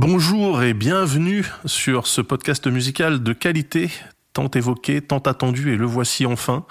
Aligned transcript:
Bonjour 0.00 0.62
et 0.62 0.74
bienvenue 0.74 1.44
sur 1.64 2.06
ce 2.06 2.20
podcast 2.20 2.68
musical 2.68 3.20
de 3.20 3.32
qualité, 3.32 3.90
tant 4.32 4.46
évoqué, 4.46 5.00
tant 5.00 5.18
attendu, 5.18 5.72
et 5.72 5.76
le 5.76 5.86
voici 5.86 6.24
enfin. 6.24 6.66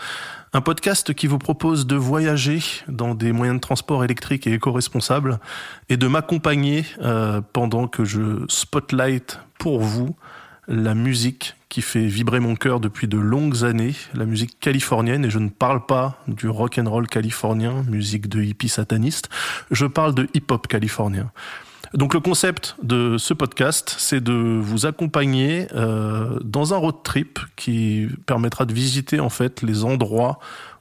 Un 0.54 0.62
podcast 0.62 1.14
qui 1.14 1.28
vous 1.28 1.38
propose 1.38 1.88
de 1.88 1.98
voyager 1.98 2.62
dans 2.88 3.16
des 3.16 3.34
moyens 3.34 3.58
de 3.58 3.62
transport 3.62 4.06
électriques 4.06 4.48
et 4.48 4.54
éco-responsables 4.54 5.42
et 5.90 5.98
de 5.98 6.08
m'accompagner 6.08 6.86
euh, 7.02 7.42
pendant 7.52 7.90
que 7.90 8.06
je 8.06 8.46
spotlight 8.48 9.42
pour 9.60 9.82
vous 9.82 10.16
la 10.70 10.96
musique 10.96 11.56
qui 11.68 11.82
fait 11.82 12.08
vibrer 12.08 12.40
mon 12.40 12.56
cœur 12.56 12.80
depuis 12.80 13.10
de 13.10 13.18
longues 13.18 13.66
années, 13.66 13.96
la 14.14 14.24
musique 14.24 14.58
californienne, 14.62 15.26
et 15.26 15.30
je 15.30 15.40
ne 15.40 15.50
parle 15.50 15.86
pas 15.86 16.18
du 16.30 16.48
rock 16.48 16.80
and 16.80 16.90
roll 16.90 17.10
californien, 17.10 17.84
musique 17.90 18.30
de 18.30 18.42
hippie 18.42 18.70
sataniste, 18.70 19.30
je 19.70 19.86
parle 19.86 20.16
de 20.16 20.30
hip-hop 20.34 20.66
californien. 20.68 21.30
Donc 21.94 22.14
le 22.14 22.20
concept 22.20 22.76
de 22.82 23.18
ce 23.18 23.34
podcast, 23.34 23.96
c'est 23.98 24.22
de 24.22 24.34
vous 24.34 24.86
accompagner 24.86 25.68
euh, 25.74 26.38
dans 26.44 26.74
un 26.74 26.78
road 26.78 26.96
trip 27.04 27.40
qui 27.56 28.08
permettra 28.26 28.66
de 28.66 28.74
visiter 28.74 29.20
en 29.20 29.30
fait 29.30 29.62
les 29.62 29.84
endroits 29.84 30.40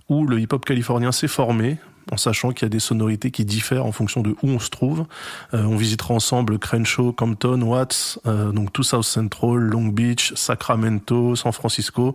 où 0.08 0.26
le 0.26 0.40
hip-hop 0.40 0.64
californien 0.64 1.12
s'est 1.12 1.28
formé, 1.28 1.78
en 2.12 2.16
sachant 2.16 2.52
qu'il 2.52 2.62
y 2.62 2.66
a 2.66 2.68
des 2.70 2.80
sonorités 2.80 3.30
qui 3.30 3.44
diffèrent 3.44 3.84
en 3.84 3.92
fonction 3.92 4.20
de 4.20 4.36
où 4.42 4.48
on 4.48 4.58
se 4.58 4.70
trouve. 4.70 5.06
Euh, 5.54 5.64
on 5.64 5.76
visitera 5.76 6.14
ensemble 6.14 6.58
Crenshaw, 6.58 7.12
Compton, 7.12 7.62
Watts, 7.62 8.18
euh, 8.26 8.52
donc 8.52 8.72
tout 8.72 8.84
South 8.84 9.04
Central, 9.04 9.58
Long 9.58 9.88
Beach, 9.88 10.32
Sacramento, 10.34 11.36
San 11.36 11.52
Francisco. 11.52 12.14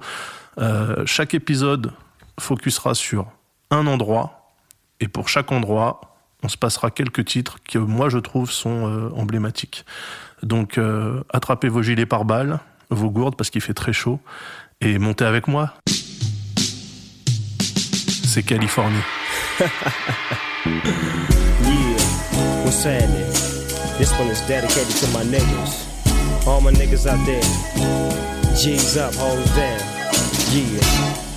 Chaque 1.06 1.34
épisode 1.34 1.92
focusera 2.40 2.94
sur 2.94 3.26
un 3.72 3.88
endroit, 3.88 4.54
et 5.00 5.08
pour 5.08 5.30
chaque 5.30 5.52
endroit, 5.52 6.11
on 6.44 6.50
se 6.50 6.58
passera 6.58 6.92
quelques 6.92 7.26
titres 7.26 7.58
que 7.64 7.78
moi 7.78 8.10
je 8.10 8.18
trouve 8.18 8.52
sont 8.52 9.12
emblématiques. 9.16 9.86
Donc 10.44 10.80
attrapez 11.32 11.70
vos 11.70 11.82
gilets 11.84 12.06
par 12.06 12.26
balles, 12.26 12.60
vos 12.90 13.10
gourdes 13.10 13.36
parce 13.36 13.50
qu'il 13.50 13.62
fait 13.62 13.74
très 13.74 13.94
chaud, 13.94 14.20
et 14.80 14.98
montez 14.98 15.26
avec 15.26 15.48
moi. 15.48 15.74
C'est 18.24 18.44
Californie. 18.44 18.96
happening? 22.86 23.32
This 23.98 24.12
one 24.18 24.28
is 24.30 24.42
dedicated 24.48 24.96
to 24.98 25.08
my 25.12 25.24
niggas. 25.24 26.48
All 26.48 26.62
my 26.62 26.72
niggas 26.72 27.06
out 27.06 27.24
there. 27.26 27.42
G's 28.56 28.98
up, 28.98 29.14
down. 29.56 31.31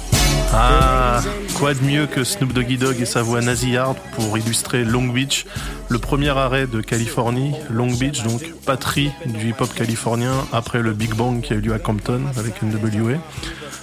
Ah, 0.56 1.20
quoi 1.58 1.74
de 1.74 1.82
mieux 1.82 2.06
que 2.06 2.22
Snoop 2.22 2.52
Doggy 2.52 2.78
Dogg 2.78 3.00
et 3.00 3.06
sa 3.06 3.22
voix 3.22 3.40
nasillarde 3.40 3.96
pour 4.12 4.38
illustrer 4.38 4.84
Long 4.84 5.08
Beach, 5.08 5.46
le 5.88 5.98
premier 5.98 6.28
arrêt 6.28 6.68
de 6.68 6.80
Californie, 6.80 7.54
Long 7.70 7.90
Beach, 7.90 8.22
donc 8.22 8.40
patrie 8.64 9.10
du 9.26 9.48
hip-hop 9.48 9.74
californien 9.74 10.32
après 10.52 10.80
le 10.80 10.92
Big 10.92 11.12
Bang 11.14 11.40
qui 11.40 11.54
a 11.54 11.56
eu 11.56 11.60
lieu 11.60 11.74
à 11.74 11.80
Compton 11.80 12.22
avec 12.36 12.62
NWA. 12.62 13.18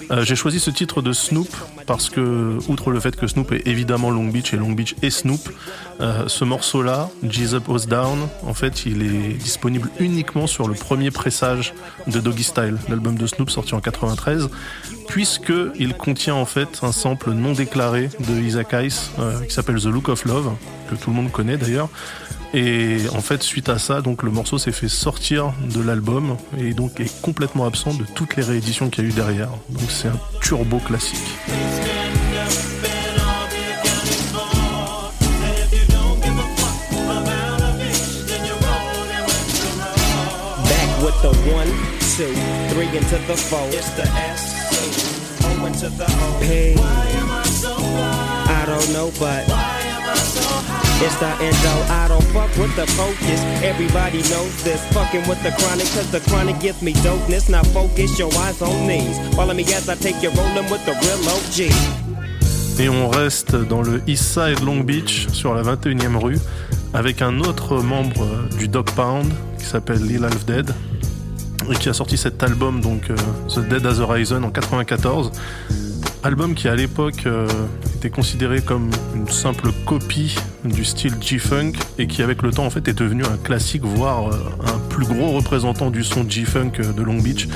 Euh, 0.10 0.24
j'ai 0.24 0.36
choisi 0.36 0.60
ce 0.60 0.72
titre 0.72 1.02
de 1.02 1.14
Snoop 1.14 1.50
parce 1.86 2.10
que, 2.10 2.58
outre 2.68 2.92
le 2.92 3.00
fait 3.00 3.16
que 3.16 3.28
Snoop 3.28 3.52
est 3.52 3.68
évidemment 3.68 4.10
Long 4.10 4.28
Beach 4.28 4.54
et 4.54 4.58
Long 4.58 4.72
Beach 4.72 4.96
est 5.02 5.10
Snoop, 5.10 5.50
euh, 6.00 6.28
ce 6.28 6.44
morceau-là, 6.44 7.10
G's 7.24 7.54
Up, 7.54 7.64
House 7.68 7.88
Down, 7.88 8.28
en 8.44 8.54
fait, 8.54 8.86
il 8.86 9.04
est 9.04 9.34
disponible 9.34 9.90
uniquement 10.00 10.48
sur 10.48 10.68
le 10.68 10.74
premier 10.74 11.12
pressage 11.12 11.74
de 12.08 12.20
Doggy 12.20 12.44
Style, 12.44 12.78
l'album 12.90 13.16
de 13.16 13.28
Snoop 13.28 13.50
sorti 13.50 13.76
en 13.76 13.82
93, 13.82 14.50
puisque 15.08 15.54
il 15.78 15.94
contient 15.94 16.36
en 16.36 16.46
fait 16.46 16.80
un 16.82 16.92
sample 16.92 17.32
non 17.32 17.54
déclaré 17.54 18.10
de 18.20 18.40
Isaac 18.40 18.76
Ice 18.84 19.12
euh, 19.20 19.42
qui 19.44 19.54
s'appelle 19.54 19.80
The 19.80 19.86
Look 19.86 20.10
of 20.10 20.26
Love, 20.26 20.54
que 20.90 20.96
tout 20.96 21.10
le 21.10 21.16
monde 21.16 21.32
connaît 21.32 21.58
d'ailleurs, 21.58 21.90
et 22.54 22.98
en 23.14 23.22
fait, 23.22 23.44
suite 23.44 23.70
à 23.70 23.80
ça, 23.80 24.02
donc 24.02 24.24
le 24.24 24.32
morceau 24.32 24.58
s'est 24.58 24.74
fait 24.74 24.90
sortir 24.90 25.54
de 25.74 25.82
l'album 25.82 26.36
et 26.58 26.74
donc 26.74 27.00
est 27.00 27.22
complètement 27.22 27.66
absent 27.66 27.94
de 27.94 28.04
toutes 28.16 28.36
les 28.36 28.44
rééditions 28.44 28.90
qu'il 28.90 29.06
y 29.06 29.08
a 29.08 29.10
eu 29.10 29.14
derrière. 29.14 29.50
Donc 29.70 29.90
c'est 29.90 30.10
un 30.10 30.20
turbo 30.42 30.80
classique. 30.80 31.18
I 48.48 48.66
don't 48.66 48.94
know, 48.94 49.12
but. 49.20 49.81
It's 51.04 51.16
the 51.16 51.30
endo, 51.42 51.74
I 51.90 52.08
don't 52.10 52.24
fuck 52.26 52.56
with 52.58 52.76
the 52.76 52.86
focus. 52.86 53.42
Everybody 53.64 54.22
knows 54.30 54.54
this. 54.64 54.80
Fucking 54.94 55.28
with 55.28 55.42
the 55.42 55.50
chronic, 55.58 55.88
cause 55.96 56.12
the 56.12 56.20
chronic 56.30 56.60
gives 56.60 56.84
me 56.84 56.94
dopeness. 56.94 57.50
Now 57.50 57.64
focus 57.74 58.20
your 58.20 58.32
eyes 58.36 58.62
on 58.62 58.88
these. 58.88 59.18
Follow 59.36 59.56
me 59.56 59.64
as 59.74 59.90
I 59.90 59.96
take 59.96 60.22
you 60.22 60.30
rolling 60.30 60.70
with 60.70 60.86
the 60.86 60.94
real 61.02 61.18
OG. 61.34 61.72
Et 62.80 62.88
on 62.88 63.10
reste 63.10 63.56
dans 63.56 63.82
le 63.82 64.04
East 64.06 64.26
Side 64.26 64.64
Long 64.64 64.82
Beach, 64.82 65.28
sur 65.34 65.56
la 65.56 65.64
21e 65.64 66.18
rue, 66.18 66.38
avec 66.94 67.24
un 67.24 67.40
autre 67.40 67.82
membre 67.82 68.48
du 68.60 68.68
Dog 68.68 68.86
Pound 68.92 69.34
qui 69.58 69.66
s'appelle 69.66 70.06
Lil 70.06 70.24
Half 70.24 70.46
Dead 70.46 70.72
et 71.68 71.76
qui 71.78 71.90
a 71.90 71.94
sorti 71.94 72.16
cet 72.16 72.44
album, 72.44 72.80
donc 72.80 73.10
euh, 73.10 73.16
The 73.50 73.68
Dead 73.68 73.88
as 73.88 74.00
Horizon 74.00 74.44
en 74.44 74.52
94. 74.52 75.32
Album 76.24 76.54
qui 76.54 76.68
à 76.68 76.76
l'époque 76.76 77.24
euh, 77.26 77.48
était 77.96 78.12
considéré 78.12 78.62
comme 78.62 78.92
une 79.16 79.28
simple 79.28 79.72
copie 79.88 80.36
du 80.64 80.86
style 80.86 81.14
G-Funk 81.20 81.74
et 81.98 82.08
qui 82.08 82.22
avec 82.22 82.42
le 82.42 82.52
temps 82.52 82.66
en 82.66 82.70
fait 82.70 82.88
est 82.88 82.94
devenu 82.94 83.24
un 83.26 83.38
classique, 83.38 83.84
voire 83.84 84.30
euh, 84.30 84.38
un 84.66 84.80
plus 84.90 85.06
gros 85.06 85.32
représentant 85.32 85.90
du 85.92 86.04
son 86.04 86.28
G-Funk 86.28 86.72
de 86.96 87.02
Long 87.02 87.20
Beach 87.20 87.48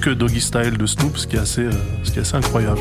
que 0.00 0.10
Doggy 0.10 0.40
Style 0.40 0.76
de 0.78 0.86
Snoop, 0.86 1.16
ce 1.16 1.26
qui 1.26 1.36
est 1.36 1.40
assez, 1.40 1.62
euh, 1.62 1.72
ce 2.02 2.10
qui 2.10 2.18
est 2.18 2.22
assez 2.22 2.36
incroyable. 2.36 2.80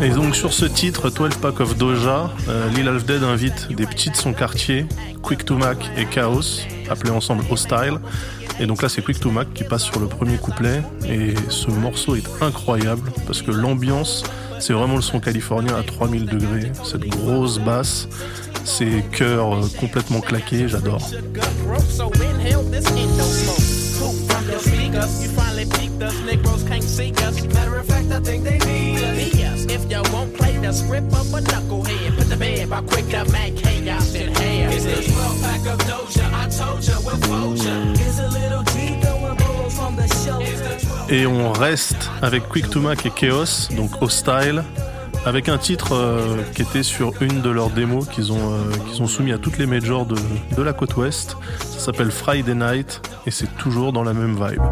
Et 0.00 0.10
donc 0.10 0.36
sur 0.36 0.52
ce 0.52 0.64
titre, 0.64 1.10
12 1.10 1.36
Pack 1.36 1.60
of 1.60 1.76
Doja, 1.76 2.30
euh, 2.48 2.68
Lil 2.70 2.86
Half 2.86 3.04
Dead 3.04 3.22
invite 3.24 3.68
des 3.74 3.86
petits 3.86 4.10
de 4.10 4.16
son 4.16 4.32
quartier, 4.32 4.86
Quick 5.22 5.44
to 5.44 5.56
Mac 5.56 5.90
et 5.96 6.04
Chaos, 6.04 6.60
appelés 6.88 7.10
ensemble 7.10 7.44
Hostile. 7.50 7.98
Et 8.60 8.66
donc 8.66 8.80
là 8.80 8.88
c'est 8.88 9.02
Quick 9.02 9.18
to 9.18 9.30
Mac 9.30 9.52
qui 9.54 9.64
passe 9.64 9.82
sur 9.82 9.98
le 9.98 10.06
premier 10.06 10.36
couplet 10.36 10.82
et 11.04 11.34
ce 11.48 11.68
morceau 11.70 12.14
est 12.14 12.26
incroyable 12.40 13.10
parce 13.26 13.42
que 13.42 13.50
l'ambiance, 13.50 14.22
c'est 14.60 14.72
vraiment 14.72 14.96
le 14.96 15.02
son 15.02 15.18
californien 15.18 15.74
à 15.74 15.82
3000 15.82 16.26
degrés, 16.26 16.70
cette 16.84 17.06
grosse 17.08 17.58
basse, 17.58 18.08
ces 18.64 19.02
chœurs 19.10 19.54
euh, 19.54 19.68
complètement 19.80 20.20
claqués, 20.20 20.68
j'adore. 20.68 21.02
You 24.56 25.28
finally 25.36 25.66
peaked 25.66 26.02
us, 26.02 26.18
Negroes 26.24 26.62
can't 26.62 26.82
see 26.82 27.12
us. 27.12 27.44
Matter 27.52 27.76
of 27.76 27.86
fact, 27.86 28.10
I 28.10 28.20
think 28.20 28.42
they 28.42 28.58
need 28.58 28.96
us. 29.44 29.66
If 29.66 29.90
you 29.90 30.00
won't 30.10 30.34
play 30.34 30.56
the 30.56 30.72
script 30.72 31.12
of 31.12 31.34
a 31.34 31.40
knucklehead, 31.42 32.16
put 32.16 32.28
the 32.30 32.36
bed 32.36 32.70
by 32.70 32.80
quick 32.80 33.06
to 33.10 33.30
make 33.32 33.54
chaos 33.56 34.14
in 34.14 34.32
hell. 34.34 34.72
It's 34.72 34.84
the 34.84 35.12
12 35.12 35.42
pack 35.42 35.66
of 35.66 35.78
Doja, 35.80 36.24
I 36.32 36.48
told 36.48 36.88
ya, 36.88 36.96
we'll 37.04 37.16
fold 37.28 37.58
ya. 37.58 37.92
It's 38.00 38.18
a 38.18 38.28
little 38.28 38.62
G 38.72 38.98
throwing 39.02 39.36
bullets 39.36 39.76
from 39.76 39.96
the 39.96 40.08
shoulder. 40.24 41.12
Et 41.12 41.26
on 41.26 41.52
reste 41.52 42.10
avec 42.22 42.48
Quick 42.48 42.70
to 42.70 42.80
Mac 42.80 43.04
et 43.04 43.10
Chaos, 43.10 43.68
donc 43.76 43.90
Hostile, 44.00 44.64
avec 45.26 45.50
un 45.50 45.58
titre 45.58 45.94
euh, 45.94 46.42
qui 46.54 46.62
était 46.62 46.82
sur 46.82 47.12
une 47.20 47.42
de 47.42 47.50
leurs 47.50 47.68
démos 47.68 48.08
qu'ils 48.08 48.32
ont, 48.32 48.54
euh, 48.54 48.72
qu'ils 48.88 49.02
ont 49.02 49.06
soumis 49.06 49.32
à 49.32 49.38
toutes 49.38 49.58
les 49.58 49.66
majors 49.66 50.06
de, 50.06 50.16
de 50.56 50.62
la 50.62 50.72
côte 50.72 50.96
ouest. 50.96 51.36
Ça 51.60 51.78
s'appelle 51.78 52.10
Friday 52.10 52.54
Night 52.54 53.02
et 53.26 53.30
c'est 53.30 53.54
toujours 53.56 53.92
dans 53.92 54.04
la 54.04 54.14
même 54.14 54.34
vibe. 54.34 54.62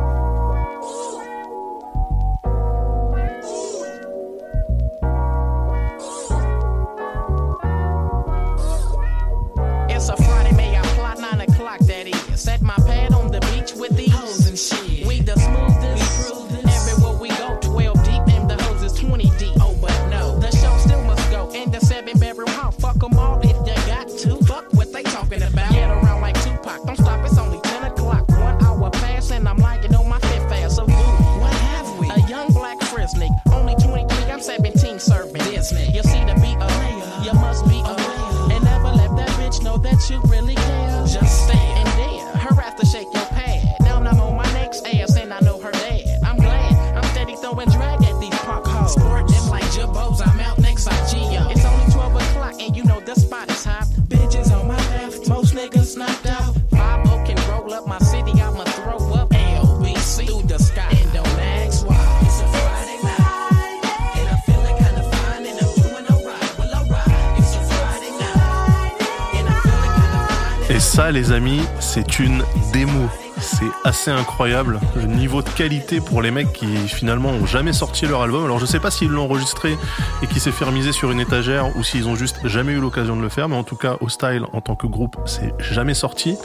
Et 70.75 70.81
ça, 70.81 71.13
les 71.13 71.31
amis, 71.31 71.61
c'est 71.79 72.19
une 72.19 72.43
démo. 72.73 73.09
C'est 73.39 73.71
assez 73.85 74.11
incroyable 74.11 74.81
le 74.97 75.03
niveau 75.03 75.41
de 75.41 75.49
qualité 75.49 76.01
pour 76.01 76.21
les 76.21 76.33
mecs 76.33 76.53
qui 76.53 76.67
finalement 76.89 77.29
ont 77.29 77.47
jamais 77.47 77.73
sorti 77.73 78.07
leur 78.07 78.23
album. 78.23 78.45
Alors 78.45 78.59
je 78.59 78.67
sais 78.67 78.81
pas 78.81 78.91
s'ils 78.91 79.09
l'ont 79.09 79.27
enregistré 79.27 79.79
et 80.21 80.27
qui 80.27 80.41
s'est 80.41 80.51
remiser 80.51 80.91
sur 80.91 81.13
une 81.13 81.21
étagère 81.21 81.77
ou 81.77 81.85
s'ils 81.85 82.09
ont 82.09 82.17
juste 82.17 82.45
jamais 82.49 82.73
eu 82.73 82.81
l'occasion 82.81 83.15
de 83.15 83.23
le 83.23 83.29
faire, 83.29 83.49
mais 83.49 83.55
en 83.55 83.63
tout 83.63 83.77
cas, 83.77 83.99
au 84.01 84.09
style 84.09 84.47
en 84.53 84.61
tant 84.61 84.75
que 84.75 84.89
groupe, 84.89 85.17
c'est 85.27 85.55
jamais 85.61 85.95
sorti. 85.95 86.37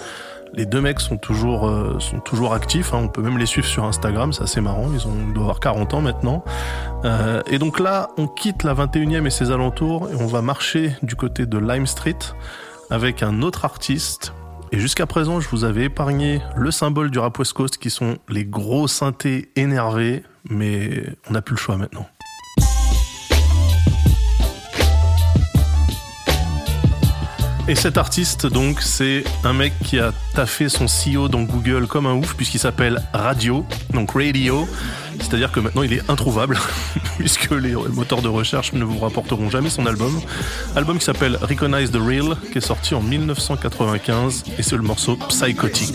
Les 0.53 0.67
deux 0.67 0.81
mecs 0.81 0.99
sont 0.99 1.17
toujours, 1.17 1.67
euh, 1.67 1.99
sont 1.99 2.19
toujours 2.19 2.53
actifs. 2.53 2.93
Hein. 2.93 2.99
On 3.03 3.07
peut 3.07 3.23
même 3.23 3.39
les 3.39 3.47
suivre 3.47 3.67
sur 3.67 3.85
Instagram, 3.85 4.31
c'est 4.31 4.43
assez 4.43 4.61
marrant. 4.61 4.89
Ils, 4.93 5.07
ont, 5.07 5.13
ils 5.27 5.33
doivent 5.33 5.45
avoir 5.45 5.59
40 5.59 5.95
ans 5.95 6.01
maintenant. 6.01 6.43
Euh, 7.03 7.41
et 7.47 7.57
donc 7.57 7.79
là, 7.79 8.09
on 8.17 8.27
quitte 8.27 8.61
la 8.61 8.75
21e 8.75 9.25
et 9.25 9.29
ses 9.31 9.49
alentours 9.49 10.07
et 10.11 10.15
on 10.21 10.27
va 10.27 10.43
marcher 10.43 10.95
du 11.01 11.15
côté 11.15 11.47
de 11.47 11.57
Lime 11.57 11.87
Street 11.87 12.17
avec 12.89 13.23
un 13.23 13.41
autre 13.41 13.65
artiste. 13.65 14.33
Et 14.71 14.79
jusqu'à 14.79 15.05
présent, 15.05 15.39
je 15.39 15.49
vous 15.49 15.63
avais 15.63 15.85
épargné 15.85 16.41
le 16.55 16.71
symbole 16.71 17.09
du 17.11 17.19
rap 17.19 17.37
West 17.39 17.53
Coast 17.53 17.77
qui 17.77 17.89
sont 17.89 18.17
les 18.27 18.45
gros 18.45 18.87
synthés 18.87 19.49
énervés, 19.55 20.23
mais 20.49 21.03
on 21.29 21.33
n'a 21.33 21.41
plus 21.41 21.55
le 21.55 21.59
choix 21.59 21.77
maintenant. 21.77 22.07
Et 27.67 27.75
cet 27.75 27.99
artiste, 27.99 28.47
donc, 28.47 28.81
c'est 28.81 29.23
un 29.43 29.53
mec 29.53 29.73
qui 29.83 29.99
a 29.99 30.11
taffé 30.33 30.69
son 30.69 30.87
CEO 30.87 31.27
dans 31.27 31.43
Google 31.43 31.85
comme 31.85 32.07
un 32.07 32.15
ouf, 32.15 32.35
puisqu'il 32.35 32.57
s'appelle 32.57 32.99
Radio, 33.13 33.63
donc 33.93 34.13
Radio. 34.13 34.67
C'est-à-dire 35.29 35.51
que 35.51 35.59
maintenant 35.59 35.83
il 35.83 35.93
est 35.93 36.09
introuvable, 36.09 36.57
puisque 37.19 37.51
les 37.51 37.73
moteurs 37.73 38.23
de 38.23 38.27
recherche 38.27 38.73
ne 38.73 38.83
vous 38.83 38.97
rapporteront 38.97 39.49
jamais 39.51 39.69
son 39.69 39.85
album. 39.85 40.19
Album 40.75 40.97
qui 40.97 41.05
s'appelle 41.05 41.37
Recognize 41.39 41.91
the 41.91 41.97
Real, 41.97 42.35
qui 42.51 42.57
est 42.57 42.65
sorti 42.65 42.95
en 42.95 43.01
1995, 43.01 44.43
et 44.57 44.63
c'est 44.63 44.75
le 44.75 44.81
morceau 44.81 45.17
Psychotic. 45.29 45.93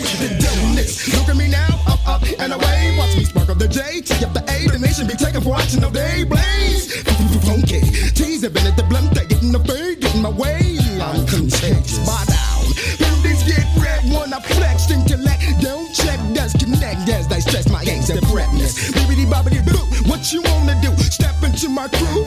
Flex 14.45 14.91
intellect. 14.91 15.43
Don't 15.61 15.93
check, 15.93 16.21
does 16.33 16.53
connect 16.55 17.09
as 17.09 17.29
they 17.29 17.41
stress 17.41 17.69
my 17.71 17.85
angst 17.85 18.11
and 18.11 18.27
fretness. 18.29 18.91
Bibbidi 18.93 19.27
bobbidi 19.27 19.65
boo, 19.67 20.11
what 20.11 20.33
you 20.33 20.43
wanna 20.43 20.81
do? 20.81 20.91
Step 21.03 21.43
into 21.43 21.69
my 21.69 21.89
crew. 21.89 22.25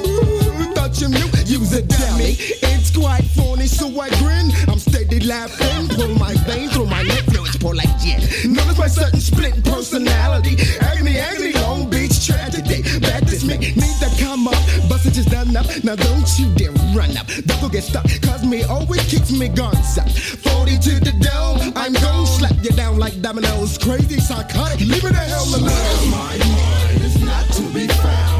Thought 0.73 0.99
you 1.01 1.09
knew, 1.09 1.27
use 1.45 1.73
a 1.73 1.81
dummy. 1.81 2.35
It's 2.39 2.91
quite 2.91 3.25
funny, 3.35 3.67
so 3.67 3.87
I 3.99 4.09
grin. 4.19 4.51
I'm 4.67 4.79
steady 4.79 5.19
laughing, 5.21 5.89
pull 5.95 6.15
my 6.15 6.33
veins 6.45 6.73
through 6.73 6.87
my 6.87 7.03
neck, 7.03 7.23
fluids 7.25 7.57
pour 7.57 7.75
like 7.75 7.93
gin. 7.99 8.19
Notice 8.53 8.77
my 8.77 8.87
sudden 8.87 9.19
split 9.19 9.63
personality. 9.63 10.57
Agony, 10.79 11.17
agony, 11.17 11.53
Long 11.53 11.89
Beach 11.89 12.25
tragedy. 12.25 12.83
Bad 12.99 13.23
this 13.25 13.43
me, 13.43 13.57
need 13.57 13.97
to 14.01 14.09
come 14.19 14.47
up. 14.47 14.59
Busted 14.89 15.17
is 15.17 15.25
done 15.25 15.55
up, 15.55 15.65
now 15.83 15.95
don't 15.95 16.27
you 16.39 16.53
dare 16.55 16.71
run 16.95 17.15
up. 17.17 17.27
Don't 17.45 17.61
go 17.61 17.69
get 17.69 17.83
stuck, 17.83 18.05
cause 18.21 18.43
me 18.45 18.63
always 18.63 19.03
kicks 19.09 19.31
me 19.31 19.47
guns 19.47 19.97
up. 19.97 20.07
40 20.67 20.79
to 20.79 20.99
the 20.99 21.11
dome, 21.11 21.73
I'm 21.75 21.93
gon' 21.93 22.25
slap 22.25 22.55
you 22.61 22.71
down 22.71 22.97
like 22.97 23.21
dominoes. 23.21 23.77
Crazy, 23.77 24.19
psychotic, 24.19 24.79
leave 24.79 25.01
the 25.01 25.13
hell 25.13 25.45
alone. 25.55 25.63
My 26.11 26.37
mind 26.37 27.01
is 27.01 27.23
not 27.23 27.45
to 27.53 27.61
be 27.73 27.87
found. 27.87 28.37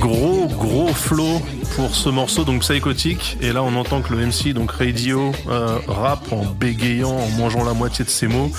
Gros, 0.00 0.52
gros 0.54 0.96
flow 0.96 1.40
pour 1.78 1.94
ce 1.94 2.08
morceau, 2.08 2.42
donc 2.42 2.62
psychotique. 2.62 3.38
Et 3.40 3.52
là, 3.52 3.62
on 3.62 3.76
entend 3.76 4.02
que 4.02 4.12
le 4.12 4.26
MC, 4.26 4.52
donc 4.52 4.72
Radio, 4.72 5.30
euh, 5.48 5.78
rappe 5.86 6.32
en 6.32 6.44
bégayant, 6.44 7.16
en 7.16 7.28
mangeant 7.38 7.62
la 7.62 7.72
moitié 7.72 8.04
de 8.04 8.10
ses 8.10 8.26
mots. 8.26 8.50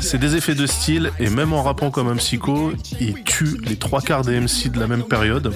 C'est 0.00 0.18
des 0.18 0.36
effets 0.36 0.54
de 0.54 0.66
style, 0.66 1.10
et 1.18 1.30
même 1.30 1.54
en 1.54 1.62
rappant 1.62 1.90
comme 1.90 2.08
un 2.08 2.16
psycho, 2.16 2.74
il 3.00 3.24
tue 3.24 3.58
les 3.64 3.76
trois 3.76 4.02
quarts 4.02 4.20
des 4.20 4.38
MC 4.38 4.68
de 4.70 4.78
la 4.78 4.86
même 4.86 5.02
période. 5.02 5.54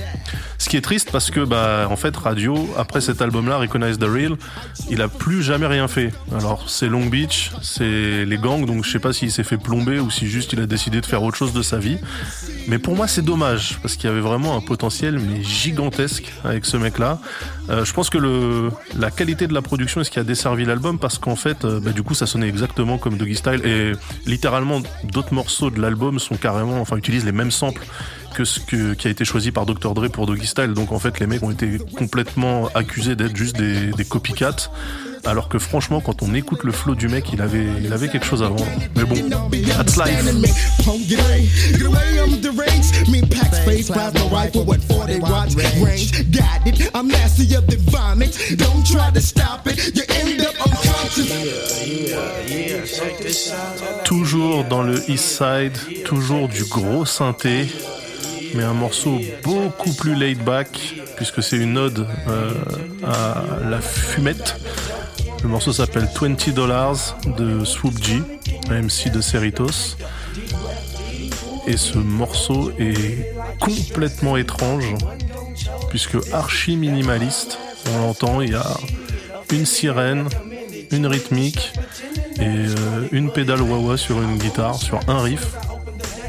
Ce 0.56 0.70
qui 0.70 0.79
est 0.79 0.81
triste 0.81 1.11
parce 1.12 1.31
que, 1.31 1.41
bah, 1.41 1.87
en 1.91 1.97
fait, 1.97 2.17
Radio, 2.17 2.67
après 2.79 3.03
cet 3.03 3.20
album-là, 3.20 3.58
Recognize 3.58 3.99
the 3.99 4.05
Real, 4.05 4.37
il 4.88 5.03
a 5.03 5.08
plus 5.08 5.43
jamais 5.43 5.67
rien 5.67 5.88
fait. 5.88 6.15
Alors, 6.35 6.70
c'est 6.70 6.88
Long 6.88 7.05
Beach, 7.05 7.50
c'est 7.61 8.25
les 8.25 8.38
gangs, 8.38 8.65
donc 8.65 8.87
je 8.87 8.91
sais 8.91 9.00
pas 9.00 9.12
s'il 9.12 9.31
s'est 9.31 9.44
fait 9.44 9.58
plomber 9.58 10.00
ou 10.00 10.11
si 10.11 10.29
juste 10.29 10.55
il 10.55 10.61
a 10.61 10.67
décidé 10.67 11.03
de 11.03 11.06
faire 11.06 11.23
autre 11.23 11.37
chose 11.37 11.53
de 11.53 11.62
sa 11.62 11.76
vie. 11.76 11.99
Mais 12.69 12.79
pour 12.79 12.94
moi, 12.94 13.09
c'est 13.09 13.23
dommage 13.23 13.79
parce 13.82 13.97
qu'il 13.97 14.09
y 14.09 14.12
avait 14.12 14.20
vraiment 14.20 14.56
un 14.56 14.61
potentiel 14.61 15.19
mais 15.19 15.43
gigantesque 15.43 16.32
avec 16.44 16.64
ce 16.64 16.76
mec-là. 16.76 17.19
Euh, 17.70 17.85
je 17.85 17.93
pense 17.93 18.11
que 18.11 18.70
la 18.97 19.11
qualité 19.11 19.47
de 19.47 19.55
la 19.55 19.62
production 19.62 20.00
est 20.00 20.05
ce 20.05 20.11
qui 20.11 20.19
a 20.19 20.25
desservi 20.25 20.64
l'album 20.64 20.99
parce 20.99 21.19
qu'en 21.19 21.37
fait, 21.37 21.64
euh, 21.64 21.81
bah, 21.81 21.93
du 21.93 22.03
coup, 22.03 22.14
ça 22.14 22.26
sonnait 22.26 22.49
exactement 22.49 22.99
comme 22.99 23.17
Doggy 23.17 23.37
Style 23.37 23.64
et 23.64 23.93
littéralement 24.26 24.81
d'autres 25.05 25.35
morceaux 25.35 25.70
de 25.70 25.81
l'album 25.81 26.19
sont 26.19 26.37
carrément, 26.37 26.81
enfin, 26.81 26.97
utilisent 26.97 27.25
les 27.25 27.32
mêmes 27.32 27.50
samples 27.50 27.85
que 28.35 28.44
ce 28.44 28.61
qui 28.61 29.06
a 29.06 29.11
été 29.11 29.25
choisi 29.25 29.53
par 29.53 29.67
Dr. 29.67 29.93
Dre 29.93 30.08
pour 30.08 30.26
Doggy 30.26 30.47
Style. 30.47 30.73
Donc 30.73 30.93
en 30.93 30.99
fait, 30.99 31.20
les 31.20 31.26
mecs 31.26 31.43
ont 31.43 31.50
été 31.50 31.79
complètement 31.97 32.69
accusés 32.75 33.17
d'être 33.17 33.37
juste 33.37 33.56
des, 33.56 33.91
des 33.91 34.05
copycats. 34.05 34.70
Alors 35.24 35.48
que 35.48 35.58
franchement, 35.58 36.00
quand 36.00 36.22
on 36.22 36.34
écoute 36.34 36.64
le 36.64 36.72
flow 36.72 36.94
du 36.94 37.08
mec, 37.08 37.26
il 37.32 37.40
avait, 37.40 37.64
il 37.82 37.92
avait 37.92 38.08
quelque 38.08 38.26
chose 38.26 38.42
avant. 38.42 38.56
Mais 38.96 39.04
bon, 39.04 39.14
that's 39.66 39.96
life. 39.96 40.24
Punk, 40.84 41.06
get 41.08 41.20
away, 41.20 41.46
get 41.72 41.86
away, 41.86 42.19
I'm 42.19 42.40
deranged. 42.40 43.08
Me 43.08 43.20
pack 43.20 43.54
space, 43.54 43.88
plasma 43.88 44.24
rifle 44.32 44.64
with 44.66 44.82
40 44.88 45.20
watts 45.20 45.54
range. 45.54 46.10
Got 46.32 46.66
it, 46.66 46.90
I'm 46.94 47.06
nasty 47.06 47.54
of 47.54 47.66
the 47.69 47.76
vomit. 47.90 48.36
Don't 48.56 48.84
try 48.84 49.10
to 49.10 49.20
stop 49.20 49.67
it, 49.67 49.94
you 49.94 50.02
end 50.08 50.41
up 50.41 50.55
unconscious. 50.67 51.52
Toujours 54.05 54.64
dans 54.64 54.82
le 54.82 54.98
East 55.08 55.38
Side, 55.38 56.05
toujours 56.05 56.48
du 56.48 56.64
gros 56.64 57.05
synthé, 57.05 57.69
mais 58.55 58.64
un 58.64 58.74
morceau 58.74 59.20
beaucoup 59.44 59.93
plus 59.93 60.14
laid 60.17 60.43
back, 60.43 60.96
puisque 61.17 61.43
c'est 61.43 61.58
une 61.58 61.79
ode 61.79 62.06
euh, 62.29 62.50
à 63.05 63.69
la 63.69 63.81
fumette. 63.81 64.56
Le 65.43 65.49
morceau 65.49 65.72
s'appelle 65.72 66.08
20 66.20 66.51
Dollars 66.51 67.17
de 67.37 67.65
Swoop 67.65 68.03
G, 68.03 68.22
MC 68.70 69.11
de 69.11 69.20
Cerritos. 69.20 69.96
Et 71.67 71.77
ce 71.77 71.99
morceau 71.99 72.72
est 72.79 73.34
complètement 73.61 74.37
étrange, 74.37 74.94
puisque 75.89 76.17
archi 76.32 76.77
minimaliste. 76.77 77.58
On 77.93 77.99
l'entend, 77.99 78.41
il 78.41 78.53
y 78.53 78.55
a 78.55 78.65
une 79.53 79.67
sirène, 79.67 80.29
une 80.91 81.06
rythmique 81.06 81.72
et 82.39 82.46
euh, 82.46 83.08
une 83.11 83.31
pédale 83.31 83.63
wah-wah 83.63 83.96
sur 83.96 84.22
une 84.22 84.39
guitare, 84.39 84.77
sur 84.77 85.01
un 85.08 85.22
riff. 85.22 85.56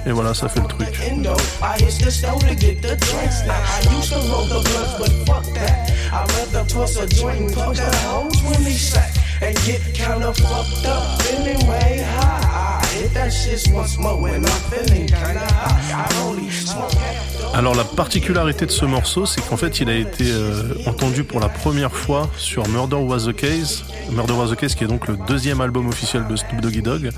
Et 0.06 0.12
voilà, 0.12 0.34
ça 0.34 0.50
fait 0.50 0.60
le 0.60 0.68
truc. 0.68 1.00
Endo. 1.10 1.32
I 1.62 1.82
hit 1.82 2.04
the 2.04 2.12
store 2.12 2.40
to 2.40 2.56
get 2.56 2.82
the 2.82 2.96
drinks 2.98 3.46
now. 3.46 3.56
I 3.56 3.96
used 3.96 4.12
to 4.12 4.20
roll 4.30 4.46
the 4.46 4.60
blunts, 4.60 4.98
but 5.00 5.12
fuck 5.26 5.46
that. 5.54 5.92
I'd 6.12 6.30
rather 6.32 6.66
push 6.66 6.98
a 6.98 7.08
joint, 7.08 7.54
plug 7.54 7.78
a 7.78 7.96
hole, 8.08 8.30
20 8.30 8.72
sack, 8.74 9.14
and 9.42 9.56
get 9.66 9.82
kinda 9.94 10.34
fucked 10.34 10.86
up. 10.86 11.22
Anyway, 11.32 12.04
high. 12.04 12.82
I 12.84 12.86
hit 12.94 13.14
that 13.14 13.32
shit 13.32 13.68
once 13.74 13.98
more 13.98 14.20
when 14.20 14.46
I'm 14.46 14.62
feeling 14.70 15.08
kinda 15.08 15.40
high. 15.40 16.06
I 16.06 16.24
only 16.24 16.50
smoke 16.50 16.92
half 16.94 17.33
Alors 17.54 17.76
la 17.76 17.84
particularité 17.84 18.66
de 18.66 18.72
ce 18.72 18.84
morceau, 18.84 19.28
c'est 19.28 19.48
qu'en 19.48 19.58
fait 19.58 19.80
il 19.80 19.88
a 19.88 19.96
été 19.96 20.26
euh, 20.32 20.74
entendu 20.88 21.24
pour 21.24 21.40
la 21.40 21.50
première 21.50 21.94
fois 21.94 22.28
sur 22.36 22.68
Murder 22.68 22.96
Was 22.96 23.28
the 23.28 23.36
Case. 23.36 23.84
Murder 24.12 24.34
Was 24.34 24.48
the 24.48 24.56
Case 24.56 24.74
qui 24.74 24.84
est 24.84 24.88
donc 24.88 25.08
le 25.08 25.18
deuxième 25.28 25.62
album 25.62 25.88
officiel 25.88 26.26
de 26.28 26.36
Snoop 26.36 26.62
Doggy 26.62 26.82
Dogg 26.82 27.12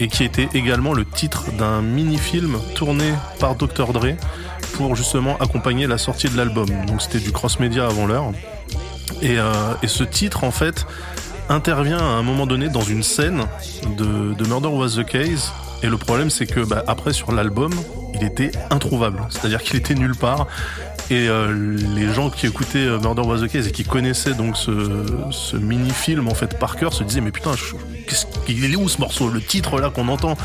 et 0.00 0.08
qui 0.08 0.24
était 0.24 0.48
également 0.54 0.92
le 0.92 1.04
titre 1.04 1.52
d'un 1.56 1.82
mini-film 1.82 2.58
tourné 2.74 3.12
par 3.38 3.54
Dr. 3.54 3.92
Dre 3.92 4.16
pour 4.72 4.96
justement 4.96 5.38
accompagner 5.38 5.86
la 5.86 5.98
sortie 5.98 6.28
de 6.28 6.36
l'album. 6.36 6.66
Donc 6.86 7.00
c'était 7.00 7.20
du 7.20 7.30
cross-média 7.30 7.86
avant 7.86 8.06
l'heure. 8.06 8.32
Et, 9.22 9.38
euh, 9.38 9.52
ce 9.86 10.02
titre 10.02 10.42
en 10.42 10.50
fait 10.50 10.84
intervient 11.48 11.98
à 11.98 12.02
un 12.02 12.22
moment 12.22 12.46
donné 12.46 12.68
dans 12.68 12.82
une 12.82 13.04
scène 13.04 13.44
de, 13.96 14.34
de 14.34 14.48
Murder 14.48 14.68
Was 14.68 14.96
the 14.96 15.06
Case. 15.06 15.52
Et 15.82 15.86
le 15.86 15.96
problème, 15.96 16.28
c'est 16.28 16.46
que 16.46 16.60
bah, 16.60 16.82
après 16.86 17.12
sur 17.12 17.32
l'album, 17.32 17.72
il 18.14 18.24
était 18.24 18.52
introuvable. 18.70 19.22
C'est-à-dire 19.30 19.62
qu'il 19.62 19.76
était 19.76 19.94
nulle 19.94 20.16
part. 20.16 20.46
Et 21.10 21.28
euh, 21.28 21.76
les 21.96 22.12
gens 22.14 22.30
qui 22.30 22.46
écoutaient 22.46 22.78
euh, 22.78 23.00
Murder 23.00 23.22
Was 23.22 23.40
the 23.40 23.48
Case 23.48 23.66
et 23.66 23.72
qui 23.72 23.82
connaissaient 23.82 24.34
donc 24.34 24.56
ce, 24.56 25.56
mini-film 25.56 26.28
en 26.28 26.34
fait 26.34 26.56
par 26.56 26.76
cœur 26.76 26.92
se 26.92 27.02
disaient 27.02 27.20
mais 27.20 27.32
putain, 27.32 27.50
qu'est-ce 28.06 28.26
qu'il 28.46 28.72
est 28.72 28.76
où 28.76 28.88
ce 28.88 29.00
morceau? 29.00 29.28
Le 29.28 29.40
titre 29.40 29.80
là 29.80 29.90
qu'on 29.90 30.06
entend 30.06 30.36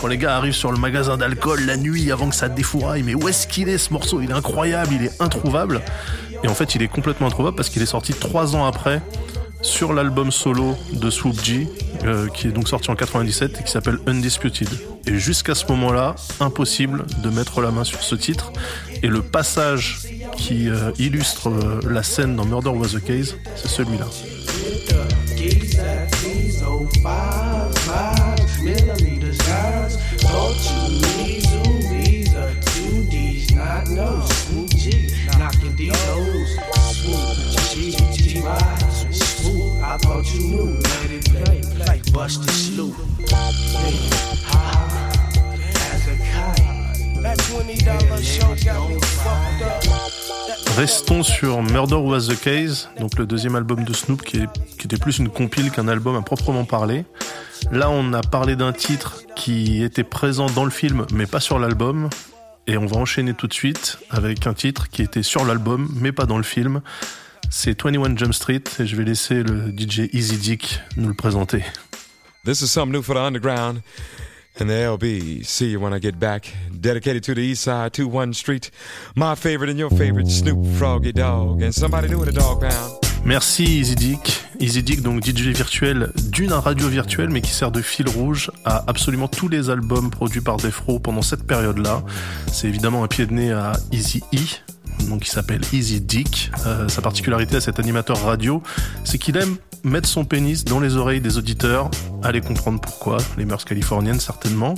quand 0.00 0.06
les 0.06 0.16
gars 0.16 0.36
arrivent 0.36 0.54
sur 0.54 0.72
le 0.72 0.78
magasin 0.78 1.18
d'alcool 1.18 1.60
la 1.66 1.76
nuit 1.76 2.10
avant 2.10 2.30
que 2.30 2.34
ça 2.34 2.48
défouraille. 2.48 3.02
Mais 3.02 3.14
où 3.14 3.28
est-ce 3.28 3.46
qu'il 3.46 3.68
est 3.68 3.76
ce 3.76 3.92
morceau? 3.92 4.22
Il 4.22 4.30
est 4.30 4.34
incroyable, 4.34 4.94
il 4.98 5.04
est 5.04 5.20
introuvable. 5.20 5.82
Et 6.42 6.48
en 6.48 6.54
fait, 6.54 6.74
il 6.74 6.82
est 6.82 6.88
complètement 6.88 7.26
introuvable 7.26 7.56
parce 7.56 7.68
qu'il 7.68 7.82
est 7.82 7.86
sorti 7.86 8.14
trois 8.14 8.56
ans 8.56 8.64
après 8.64 9.02
sur 9.64 9.94
l'album 9.94 10.30
solo 10.30 10.76
de 10.92 11.10
Swoop 11.10 11.42
G, 11.42 11.66
euh, 12.04 12.28
qui 12.28 12.48
est 12.48 12.52
donc 12.52 12.68
sorti 12.68 12.90
en 12.90 12.94
97 12.94 13.58
et 13.58 13.64
qui 13.64 13.70
s'appelle 13.70 13.98
Undisputed. 14.06 14.68
Et 15.06 15.18
jusqu'à 15.18 15.54
ce 15.54 15.66
moment-là, 15.68 16.14
impossible 16.38 17.04
de 17.22 17.30
mettre 17.30 17.60
la 17.60 17.70
main 17.70 17.84
sur 17.84 18.02
ce 18.02 18.14
titre. 18.14 18.52
Et 19.02 19.08
le 19.08 19.22
passage 19.22 20.00
qui 20.36 20.68
euh, 20.68 20.92
illustre 20.98 21.48
euh, 21.48 21.80
la 21.88 22.02
scène 22.02 22.36
dans 22.36 22.44
Murder 22.44 22.70
Was 22.70 22.88
the 22.88 23.04
Case, 23.04 23.36
c'est 23.56 23.68
celui-là. 23.68 24.06
I 39.94 39.96
thought 39.96 40.34
you 40.34 40.40
knew, 40.40 40.74
let 40.74 41.08
it 41.08 41.24
play, 41.30 41.60
play, 41.76 42.02
bust 42.12 42.42
the 42.42 42.50
sloop. 42.50 42.96
Yeah, 43.20 43.36
ha, 44.44 45.12
as 45.92 46.08
a 46.08 46.16
kite. 46.18 47.22
That 47.22 47.38
$20 47.38 48.24
show 48.24 48.56
got 48.64 48.88
me 48.88 48.98
fucked 48.98 49.62
up. 49.62 50.76
Restons 50.76 51.22
sur 51.22 51.62
Murder 51.62 51.94
Was 51.94 52.26
the 52.26 52.40
Case, 52.40 52.88
donc 52.98 53.16
le 53.18 53.24
deuxième 53.24 53.54
album 53.54 53.84
de 53.84 53.92
Snoop 53.92 54.22
qui, 54.22 54.38
est, 54.38 54.48
qui 54.78 54.86
était 54.86 54.96
plus 54.96 55.18
une 55.18 55.28
compile 55.28 55.70
qu'un 55.70 55.86
album 55.86 56.16
à 56.16 56.22
proprement 56.22 56.64
parler. 56.64 57.04
Là, 57.70 57.88
on 57.88 58.12
a 58.14 58.20
parlé 58.20 58.56
d'un 58.56 58.72
titre 58.72 59.22
qui 59.36 59.84
était 59.84 60.02
présent 60.02 60.46
dans 60.46 60.64
le 60.64 60.72
film 60.72 61.06
mais 61.12 61.26
pas 61.26 61.38
sur 61.38 61.60
l'album. 61.60 62.10
Et 62.66 62.76
on 62.78 62.86
va 62.86 62.96
enchaîner 62.96 63.34
tout 63.34 63.46
de 63.46 63.54
suite 63.54 63.98
avec 64.10 64.48
un 64.48 64.54
titre 64.54 64.88
qui 64.88 65.02
était 65.02 65.22
sur 65.22 65.44
l'album 65.44 65.88
mais 65.94 66.10
pas 66.10 66.26
dans 66.26 66.38
le 66.38 66.42
film. 66.42 66.80
C'est 67.50 67.80
21 67.80 68.16
Jump 68.16 68.34
Street 68.34 68.62
et 68.80 68.86
je 68.86 68.96
vais 68.96 69.04
laisser 69.04 69.42
le 69.42 69.72
DJ 69.76 70.08
Easy 70.12 70.36
Dick 70.36 70.80
nous 70.96 71.08
le 71.08 71.14
présenter. 71.14 71.62
This 72.44 72.60
is 72.60 72.68
something 72.68 72.92
new 72.92 73.02
for 73.02 73.14
the 73.14 73.20
underground. 73.20 73.80
and 74.60 74.70
the 74.70 74.74
LB. 74.74 75.44
See 75.44 75.70
you 75.70 75.80
when 75.80 75.92
I 75.92 75.98
get 75.98 76.18
back. 76.18 76.52
Dedicated 76.70 77.24
to 77.24 77.34
the 77.34 77.40
East 77.40 77.62
Side, 77.62 77.92
21 77.92 78.34
Street. 78.34 78.70
My 79.16 79.34
favorite 79.34 79.70
and 79.70 79.78
your 79.78 79.90
favorite, 79.90 80.28
Snoop 80.28 80.64
Froggy 80.78 81.12
Dog. 81.12 81.62
And 81.62 81.72
somebody 81.72 82.08
new 82.08 82.22
in 82.22 82.26
the 82.26 82.32
dog 82.32 82.60
pound. 82.60 83.00
Merci 83.24 83.64
Easy 83.64 83.94
Dick. 83.94 84.42
Easy 84.60 84.82
Dick, 84.82 85.02
donc 85.02 85.24
DJ 85.24 85.48
virtuel 85.48 86.12
d'une 86.30 86.52
radio 86.52 86.88
virtuelle, 86.88 87.30
mais 87.30 87.40
qui 87.40 87.50
sert 87.50 87.70
de 87.70 87.80
fil 87.80 88.08
rouge 88.08 88.50
à 88.64 88.84
absolument 88.86 89.28
tous 89.28 89.48
les 89.48 89.70
albums 89.70 90.10
produits 90.10 90.42
par 90.42 90.58
Defro 90.58 90.98
pendant 90.98 91.22
cette 91.22 91.44
période-là. 91.44 92.02
C'est 92.52 92.68
évidemment 92.68 93.02
un 93.02 93.08
pied 93.08 93.26
de 93.26 93.32
nez 93.32 93.50
à 93.50 93.72
Easy 93.92 94.22
E, 94.34 94.38
donc 95.08 95.26
il 95.26 95.30
s'appelle 95.30 95.60
Easy 95.72 96.00
Dick. 96.00 96.50
Euh, 96.66 96.88
sa 96.88 97.02
particularité 97.02 97.56
à 97.56 97.60
cet 97.60 97.78
animateur 97.78 98.22
radio, 98.22 98.62
c'est 99.04 99.18
qu'il 99.18 99.36
aime 99.36 99.56
mettre 99.84 100.08
son 100.08 100.24
pénis 100.24 100.64
dans 100.64 100.80
les 100.80 100.96
oreilles 100.96 101.20
des 101.20 101.36
auditeurs. 101.38 101.90
Allez 102.22 102.40
comprendre 102.40 102.80
pourquoi, 102.80 103.18
les 103.36 103.44
mœurs 103.44 103.64
californiennes 103.64 104.20
certainement. 104.20 104.74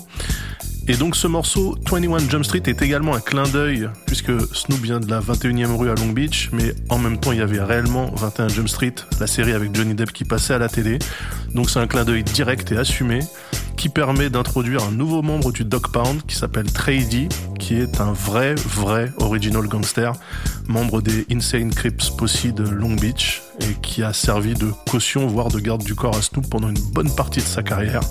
Et 0.89 0.95
donc 0.97 1.17
ce 1.17 1.27
morceau 1.27 1.77
21 1.91 2.31
Jump 2.31 2.45
Street 2.45 2.63
est 2.67 2.81
également 2.81 3.15
un 3.15 3.21
clin 3.21 3.43
d'œil 3.43 3.91
puisque 4.07 4.31
Snoop 4.55 4.81
vient 4.81 5.01
de 5.01 5.11
la 5.11 5.19
21e 5.19 5.77
rue 5.77 5.91
à 5.91 5.97
Long 5.97 6.13
Beach, 6.13 6.51
mais 6.53 6.75
en 6.89 6.99
même 6.99 7.19
temps 7.19 7.33
il 7.33 7.39
y 7.39 7.43
avait 7.43 7.61
réellement 7.61 8.13
21 8.15 8.49
Jump 8.49 8.69
Street, 8.69 8.95
la 9.19 9.27
série 9.27 9.53
avec 9.53 9.75
Johnny 9.75 9.95
Depp 9.95 10.13
qui 10.13 10.25
passait 10.25 10.55
à 10.55 10.59
la 10.59 10.69
télé. 10.69 11.01
Donc 11.55 11.71
c'est 11.71 11.81
un 11.81 11.89
clin 11.89 12.05
d'œil 12.05 12.23
direct 12.23 12.71
et 12.71 12.77
assumé 12.77 13.19
qui 13.77 13.89
permet 13.89 14.31
d'introduire 14.31 14.85
un 14.85 14.93
nouveau 14.93 15.23
membre 15.23 15.51
du 15.51 15.65
Dog 15.65 15.89
Pound 15.89 16.23
qui 16.25 16.37
s'appelle 16.37 16.71
Trady, 16.73 17.29
qui 17.59 17.75
est 17.75 18.01
un 18.01 18.13
vrai, 18.13 18.55
vrai 18.55 19.13
original 19.19 19.67
gangster, 19.67 20.13
membre 20.69 21.03
des 21.03 21.27
Insane 21.33 21.75
Crips 21.75 22.11
Posse 22.11 22.47
de 22.47 22.63
Long 22.63 22.95
Beach 22.95 23.43
et 23.61 23.75
qui 23.83 24.05
a 24.05 24.13
servi 24.13 24.55
de 24.55 24.71
caution 24.89 25.27
voire 25.27 25.49
de 25.49 25.59
garde 25.59 25.83
du 25.83 25.97
corps 25.97 26.17
à 26.17 26.23
Snoop 26.23 26.49
pendant 26.49 26.69
une 26.69 26.81
bonne 26.93 27.13
partie 27.15 27.41
de 27.41 27.45
sa 27.45 27.63
carrière 27.65 28.03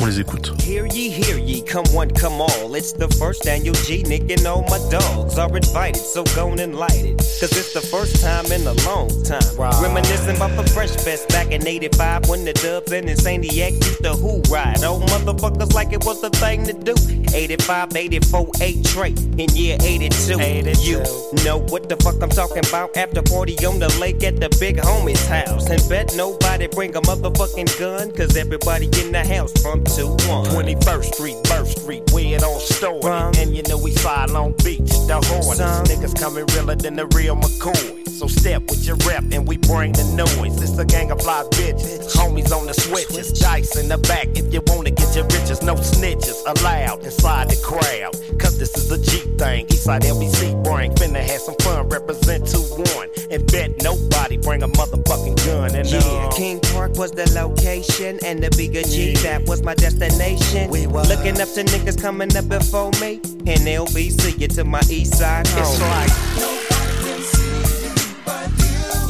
On 0.00 0.06
les 0.06 0.20
écoute. 0.20 0.52
Hear 0.62 0.86
ye, 0.86 1.10
hear 1.10 1.38
ye, 1.38 1.62
come 1.62 1.84
one, 1.92 2.10
come 2.10 2.40
all. 2.40 2.74
It's 2.74 2.92
the 2.92 3.08
first 3.18 3.46
annual 3.46 3.74
G, 3.86 4.02
Nick 4.04 4.30
and 4.30 4.46
all 4.46 4.62
my 4.62 4.78
dogs 4.90 5.38
are 5.38 5.54
invited, 5.56 6.00
so 6.00 6.24
go 6.34 6.50
and 6.50 6.74
light 6.74 7.04
it. 7.04 7.18
Cause 7.18 7.52
it's 7.56 7.72
the 7.72 7.80
first 7.80 8.22
time 8.22 8.46
in 8.46 8.66
a 8.66 8.72
long 8.86 9.08
time. 9.24 9.42
Right. 9.56 9.74
Reminiscing 9.82 10.36
about 10.36 10.56
the 10.56 10.68
Fresh 10.70 10.96
Fest 10.96 11.28
back 11.28 11.50
in 11.50 11.66
85 11.66 12.28
when 12.28 12.44
the 12.44 12.52
dubs 12.52 12.92
and 12.92 13.08
Insaniacs 13.08 13.84
used 13.84 14.02
to 14.04 14.12
who 14.14 14.40
ride. 14.50 14.82
Old 14.82 15.02
motherfuckers 15.10 15.72
like 15.74 15.92
it 15.92 16.04
was 16.04 16.20
the 16.20 16.30
thing 16.30 16.64
to 16.66 16.72
do. 16.72 16.94
85, 17.34 17.96
84, 17.96 18.50
8 18.60 18.84
trait 18.84 19.18
in 19.38 19.48
year 19.54 19.76
82. 19.80 20.40
82. 20.40 20.90
You 20.90 21.44
know 21.44 21.58
what 21.58 21.88
the 21.88 21.96
fuck 21.96 22.22
I'm 22.22 22.30
talking 22.30 22.64
about? 22.66 22.96
After 22.96 23.22
party 23.22 23.54
on 23.66 23.78
the 23.78 23.88
lake 24.00 24.24
at 24.24 24.40
the 24.40 24.48
big 24.58 24.76
homie's 24.78 25.26
house. 25.26 25.68
And 25.68 25.82
bet 25.88 26.14
nobody 26.16 26.66
bring 26.68 26.96
a 26.96 27.00
motherfucking 27.02 27.78
gun, 27.78 28.12
cause 28.12 28.36
everybody 28.36 28.86
in 29.00 29.12
the 29.12 29.24
house 29.24 29.52
from 29.60 29.81
2 29.84 30.06
1. 30.06 30.18
21st 30.46 31.14
Street, 31.14 31.36
Birth 31.44 31.68
Street, 31.80 32.02
where 32.12 32.36
it 32.36 32.42
all 32.42 32.60
started. 32.60 33.04
Rum. 33.04 33.32
And 33.38 33.56
you 33.56 33.62
know 33.64 33.78
we 33.78 33.92
fly 33.94 34.26
Long 34.26 34.52
Beach, 34.64 34.90
the. 35.06 35.20
Some. 35.22 35.84
Niggas 35.84 36.18
coming 36.18 36.46
realer 36.54 36.76
than 36.76 36.96
the 36.96 37.06
real 37.08 37.36
McCoy. 37.36 38.08
So 38.08 38.26
step 38.28 38.62
with 38.70 38.86
your 38.86 38.96
rep 39.08 39.24
and 39.32 39.48
we 39.48 39.56
bring 39.56 39.92
the 39.92 40.04
noise. 40.14 40.62
It's 40.62 40.78
a 40.78 40.84
gang 40.84 41.10
of 41.10 41.20
fly 41.20 41.42
bitches, 41.50 42.14
homies 42.14 42.52
on 42.52 42.66
the 42.66 42.74
switches, 42.74 43.32
dice 43.32 43.76
in 43.76 43.88
the 43.88 43.98
back. 43.98 44.28
If 44.36 44.52
you 44.54 44.62
wanna 44.66 44.90
get 44.90 45.16
your 45.16 45.24
riches, 45.24 45.62
no 45.62 45.74
snitches 45.74 46.38
allowed 46.46 47.02
inside 47.02 47.50
the 47.50 47.58
crowd. 47.64 48.14
Cause 48.38 48.51
this 48.62 48.76
is 48.76 48.92
a 48.92 48.98
G 48.98 49.18
thing. 49.38 49.66
Eastside 49.66 50.02
LBC 50.02 50.62
bring, 50.62 50.92
finna 50.94 51.18
have 51.18 51.40
some 51.40 51.56
fun, 51.62 51.88
represent 51.88 52.44
2-1. 52.44 53.32
And 53.32 53.44
bet 53.50 53.82
nobody 53.82 54.36
bring 54.36 54.62
a 54.62 54.68
motherfucking 54.68 55.36
gun. 55.44 55.74
And 55.74 55.90
Yeah, 55.90 55.98
uh, 55.98 56.30
King 56.30 56.60
Park 56.60 56.92
was 56.96 57.10
the 57.10 57.28
location, 57.32 58.20
and 58.24 58.40
the 58.40 58.50
bigger 58.56 58.82
G, 58.82 59.14
that 59.26 59.42
was 59.46 59.62
my 59.64 59.74
destination. 59.74 60.70
We 60.70 60.86
was. 60.86 61.08
Looking 61.08 61.40
up 61.40 61.48
to 61.54 61.64
niggas 61.64 62.00
coming 62.00 62.36
up 62.36 62.48
before 62.48 62.92
me, 63.00 63.14
and 63.50 63.60
LBC 63.66 64.38
you 64.38 64.48
to 64.48 64.64
my 64.64 64.82
east 64.88 65.18
side 65.18 65.48
home. 65.48 65.62
it's 65.62 65.80
like 65.80 66.12
nobody 66.38 67.02
can 67.02 67.20
see 67.32 67.82
you 67.82 68.16
but 68.24 68.48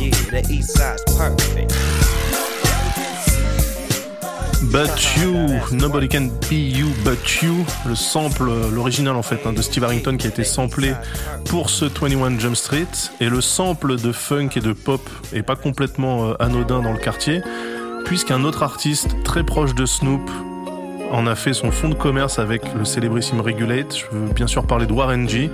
you. 0.00 0.08
yeah, 0.08 0.40
the 0.40 0.48
east 0.50 0.70
side's 0.78 1.04
perfect. 1.18 2.01
But 4.70 5.16
You, 5.16 5.48
Nobody 5.72 6.08
Can 6.08 6.28
Be 6.48 6.52
You 6.52 6.88
But 7.04 7.42
You, 7.42 7.64
le 7.86 7.94
sample, 7.94 8.50
l'original 8.72 9.16
en 9.16 9.22
fait, 9.22 9.40
hein, 9.44 9.52
de 9.52 9.60
Steve 9.60 9.84
Harrington 9.84 10.16
qui 10.16 10.26
a 10.26 10.30
été 10.30 10.44
samplé 10.44 10.92
pour 11.46 11.70
ce 11.70 11.86
21 11.86 12.38
Jump 12.38 12.54
Street, 12.54 12.86
et 13.20 13.28
le 13.28 13.40
sample 13.40 13.96
de 13.96 14.12
funk 14.12 14.50
et 14.56 14.60
de 14.60 14.72
pop 14.72 15.00
est 15.32 15.42
pas 15.42 15.56
complètement 15.56 16.30
euh, 16.30 16.34
anodin 16.38 16.80
dans 16.80 16.92
le 16.92 16.98
quartier, 16.98 17.42
puisqu'un 18.04 18.44
autre 18.44 18.62
artiste 18.62 19.16
très 19.24 19.42
proche 19.42 19.74
de 19.74 19.84
Snoop 19.84 20.30
en 21.10 21.26
a 21.26 21.34
fait 21.34 21.52
son 21.52 21.70
fond 21.70 21.88
de 21.88 21.94
commerce 21.94 22.38
avec 22.38 22.62
le 22.74 22.84
célébrissime 22.84 23.40
Regulate. 23.40 23.94
Je 23.96 24.16
veux 24.16 24.32
bien 24.32 24.46
sûr 24.46 24.66
parler 24.66 24.86
de 24.86 24.92
Warren 24.92 25.28
G. 25.28 25.50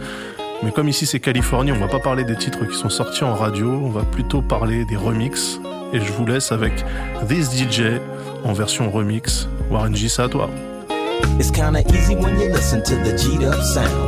Mais 0.62 0.70
comme 0.70 0.88
ici 0.88 1.06
c'est 1.06 1.20
Californie, 1.20 1.72
on 1.72 1.78
va 1.78 1.88
pas 1.88 2.00
parler 2.00 2.24
des 2.24 2.36
titres 2.36 2.64
qui 2.64 2.76
sont 2.76 2.90
sortis 2.90 3.24
en 3.24 3.34
radio, 3.34 3.70
on 3.70 3.90
va 3.90 4.02
plutôt 4.02 4.42
parler 4.42 4.84
des 4.84 4.96
remixes. 4.96 5.60
Et 5.92 6.00
je 6.00 6.12
vous 6.12 6.26
laisse 6.26 6.52
avec 6.52 6.72
This 7.28 7.50
DJ 7.50 8.00
en 8.44 8.52
version 8.52 8.90
remix. 8.90 9.48
Warren 9.70 9.94
G, 9.94 10.08
c'est 10.08 10.22
à 10.22 10.28
toi. 10.28 10.50
It's 11.38 11.50
kinda 11.50 11.80
easy 11.92 12.14
when 12.14 12.38
you 12.38 12.48
listen 12.48 12.82
to 12.82 12.94
the 13.04 13.14
G'd 13.16 13.44
up 13.44 13.60
sound. 13.62 14.07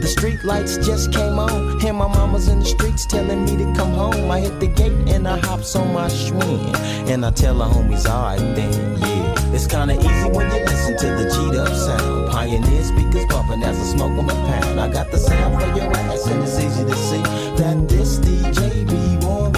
The 0.00 0.08
street 0.08 0.44
lights 0.44 0.78
just 0.78 1.12
came 1.12 1.38
on, 1.38 1.84
and 1.84 1.96
my 1.96 2.08
mama's 2.08 2.48
in 2.48 2.60
the 2.60 2.64
streets 2.64 3.04
telling 3.04 3.44
me 3.44 3.56
to 3.58 3.64
come 3.74 3.92
home. 3.92 4.30
I 4.30 4.40
hit 4.40 4.58
the 4.58 4.66
gate 4.66 4.92
and 5.08 5.28
I 5.28 5.38
hops 5.38 5.76
on 5.76 5.92
my 5.92 6.08
swing, 6.08 6.74
and 7.10 7.24
I 7.24 7.30
tell 7.30 7.58
the 7.58 7.64
homies, 7.64 8.06
alright 8.06 8.38
then, 8.56 8.98
yeah. 8.98 9.54
It's 9.54 9.66
kinda 9.66 9.94
easy 9.94 10.28
when 10.30 10.50
you 10.52 10.64
listen 10.64 10.96
to 10.96 11.06
the 11.06 11.24
G'd 11.28 11.56
up 11.56 11.74
sound. 11.74 12.30
Pioneer 12.30 12.84
speakers 12.84 13.26
bumping 13.26 13.62
as 13.62 13.78
I 13.78 13.96
smoke 13.96 14.18
on 14.18 14.26
the 14.26 14.34
pound. 14.34 14.80
I 14.80 14.88
got 14.88 15.10
the 15.10 15.18
sound 15.18 15.60
for 15.60 15.68
your 15.76 15.90
ass, 15.92 16.26
and 16.28 16.42
it's 16.42 16.58
easy 16.58 16.84
to 16.84 16.96
see 16.96 17.22
that 17.60 17.88
this 17.88 18.18
DJ 18.18 18.84
be 18.86 19.18
G. 19.20 19.49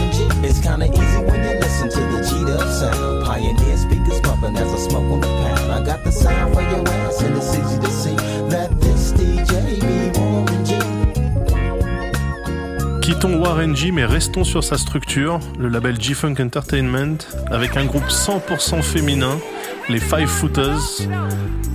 It's 0.45 0.59
kinda 0.59 0.87
easy 0.87 1.21
when 1.25 1.41
you 1.45 1.55
listen 1.61 1.89
to 1.89 2.01
the 2.01 2.21
G'd 2.27 2.51
up 2.51 2.69
sound. 2.69 3.25
Pioneer 3.25 3.77
speakers 3.77 4.21
bumping 4.23 4.57
as 4.57 4.73
I 4.73 4.89
smoke 4.89 5.11
on 5.13 5.21
the 5.21 5.29
pound. 5.29 5.71
I 5.71 5.85
got 5.85 6.03
the 6.03 6.11
sound 6.11 6.53
for 6.53 6.63
your 6.63 6.83
ass, 6.89 7.23
and 7.23 7.37
it's 7.37 7.55
easy 7.55 7.79
to 7.79 7.91
see 7.91 8.17
that 8.51 8.69
this 8.81 9.13
DJ 9.13 9.79
be 9.81 10.11
Warren 10.19 10.65
G. 10.65 10.75
Quittons 13.01 13.39
Warren 13.39 13.77
G, 13.77 13.93
mais 13.93 14.05
restons 14.05 14.43
sur 14.43 14.65
sa 14.65 14.79
structure, 14.79 15.39
le 15.59 15.69
label 15.69 16.01
G-Funk 16.01 16.41
Entertainment, 16.41 17.19
avec 17.53 17.77
un 17.77 17.85
groupe 17.85 18.09
100% 18.09 18.83
féminin, 18.83 19.39
les 19.89 20.01
Five 20.01 20.27
Footers, 20.27 21.07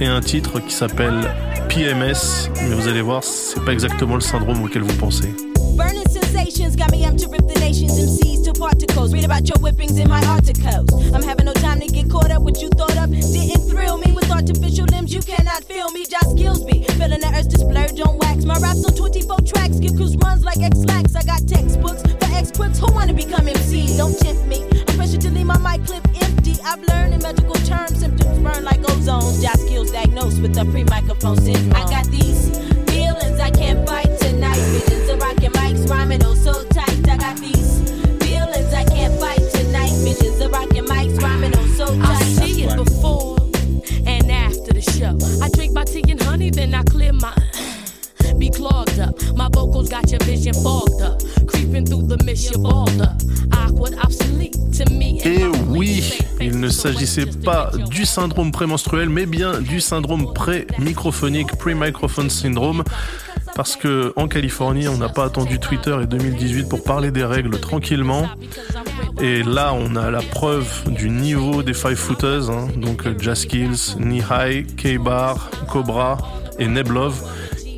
et 0.02 0.08
un 0.08 0.20
titre 0.20 0.60
qui 0.60 0.74
s'appelle 0.74 1.32
PMS, 1.70 2.50
mais 2.68 2.76
vous 2.76 2.90
allez 2.90 3.02
voir, 3.02 3.24
c'est 3.24 3.64
pas 3.64 3.72
exactement 3.72 4.16
le 4.16 4.22
syndrome 4.22 4.62
auquel 4.64 4.82
vous 4.82 4.96
pensez. 4.98 5.34
sensations 6.28 6.76
got 6.76 6.92
me 6.92 7.04
empty 7.06 7.26
rip 7.28 7.48
the 7.48 7.60
nations 7.60 7.96
MCs 7.96 8.44
to 8.46 8.54
particles. 8.54 9.14
Read 9.14 9.24
about 9.24 9.48
your 9.48 9.58
whippings 9.60 9.98
in 9.98 10.10
my 10.10 10.24
articles. 10.26 10.90
I'm 11.14 11.24
having 11.24 11.46
no 11.46 11.54
time 11.54 11.80
to 11.80 11.88
get 11.88 12.10
caught 12.10 12.32
up 12.32 12.42
with 12.44 12.62
you 12.62 12.70
thought 12.70 12.98
of. 12.98 13.10
Didn't 13.12 13.64
thrill 13.70 13.98
me 13.98 14.12
with 14.12 14.30
artificial 14.30 14.86
limbs. 14.92 15.14
You 15.14 15.22
cannot 15.22 15.64
feel 15.64 15.90
me. 15.92 16.06
just 16.06 16.38
kills 16.38 16.64
me. 16.66 16.84
Feeling 17.00 17.22
the 17.22 17.32
earth 17.36 17.50
just 17.50 17.68
blur, 17.70 17.88
don't 17.96 18.18
wax. 18.20 18.44
My 18.44 18.58
raps 18.60 18.84
on 18.86 18.94
24 18.96 19.40
tracks. 19.42 19.80
Give 19.80 19.96
cruise 19.96 20.16
runs 20.18 20.44
like 20.44 20.60
X-Lax. 20.60 21.16
I 21.16 21.24
got 21.24 21.48
textbooks 21.48 22.02
for 22.02 22.30
experts 22.36 22.80
who 22.80 22.92
wanna 22.92 23.14
become 23.14 23.48
MCs. 23.48 23.98
Don't 23.98 24.18
tempt 24.20 24.46
me. 24.48 24.68
I 24.88 24.96
pressure 24.96 25.18
to 25.18 25.30
leave 25.32 25.48
my 25.48 25.60
mic 25.60 25.86
clip 25.88 26.04
empty. 26.22 26.60
I've 26.64 26.84
learned 26.92 27.14
in 27.14 27.22
medical 27.22 27.56
terms 27.64 28.00
symptoms 28.00 28.40
burn 28.40 28.64
like 28.66 28.84
ozone. 28.90 29.40
Josh 29.42 29.64
skills 29.64 29.92
diagnosed 29.92 30.42
with 30.42 30.58
a 30.58 30.66
pre-microphone 30.66 31.38
syndrome. 31.40 31.76
I 31.76 31.90
got 31.90 32.06
these 32.12 32.67
rhyming 35.90 36.24
oh 36.24 36.36
so 36.36 36.64
tight. 36.70 37.10
I 37.10 37.18
got 37.18 37.38
these 37.38 37.82
feelings 38.22 38.74
I 38.74 38.84
can't 38.86 39.20
fight 39.20 39.42
tonight. 39.54 39.92
Visions 40.04 40.40
of 40.42 40.52
rocking 40.52 40.86
mics, 40.86 41.20
rhyming 41.22 41.54
oh 41.56 41.68
so 41.76 41.86
tight. 41.88 42.22
I 42.22 42.24
see 42.24 42.64
it 42.64 42.76
before 42.76 43.38
and 44.06 44.32
after 44.32 44.74
the 44.74 44.82
show. 44.82 45.18
I 45.44 45.50
drink 45.50 45.74
my 45.74 45.84
tea 45.84 46.04
and 46.10 46.22
honey, 46.22 46.50
then 46.50 46.74
I 46.74 46.84
clear 46.84 47.14
my. 47.14 47.34
Be 48.38 48.50
clogged 48.50 49.00
up. 49.00 49.16
My 49.36 49.50
vocals 49.52 49.90
got 49.90 50.12
your 50.12 50.20
vision 50.20 50.54
fogged 50.54 51.02
up. 51.02 51.22
Creeping 51.48 51.86
through 51.86 52.04
the 52.04 52.24
mist, 52.24 52.52
you 52.52 52.62
balled 52.62 53.02
up. 53.02 53.18
Awkward, 53.52 53.96
obsolete 53.96 54.56
to 54.74 54.86
me. 54.92 55.20
Et 55.26 55.44
oui, 55.70 56.04
il 56.40 56.60
ne 56.60 56.70
s'agissait 56.70 57.26
pas 57.26 57.72
du 57.90 58.06
syndrome 58.06 58.52
prémenstruel, 58.52 59.10
mais 59.10 59.26
bien 59.26 59.60
du 59.60 59.82
syndrome 59.82 60.34
pré-microphonique, 60.34 61.56
pre-microphone 61.58 62.30
syndrome. 62.30 62.84
Parce 63.58 63.76
que 63.76 64.14
en 64.16 64.28
Californie, 64.28 64.88
on 64.88 64.98
n'a 64.98 65.10
pas 65.10 65.26
attendu 65.26 65.58
Twitter 65.60 65.98
et 66.04 66.06
2018 66.06 66.70
pour 66.70 66.84
parler 66.84 67.10
des 67.10 67.26
règles 67.26 67.60
tranquillement. 67.60 68.28
Et 69.20 69.42
là, 69.42 69.74
on 69.74 69.96
a 69.96 70.12
la 70.12 70.22
preuve 70.22 70.84
du 70.94 71.10
niveau 71.10 71.64
des 71.64 71.74
Five 71.74 71.96
Footers, 71.96 72.52
hein, 72.52 72.68
donc 72.78 73.08
Jazz 73.20 73.48
Kills, 73.48 73.96
Knee 73.98 74.22
High, 74.30 74.76
K-Bar, 74.76 75.50
Cobra 75.68 76.20
et 76.60 76.68
Neblov, 76.68 77.20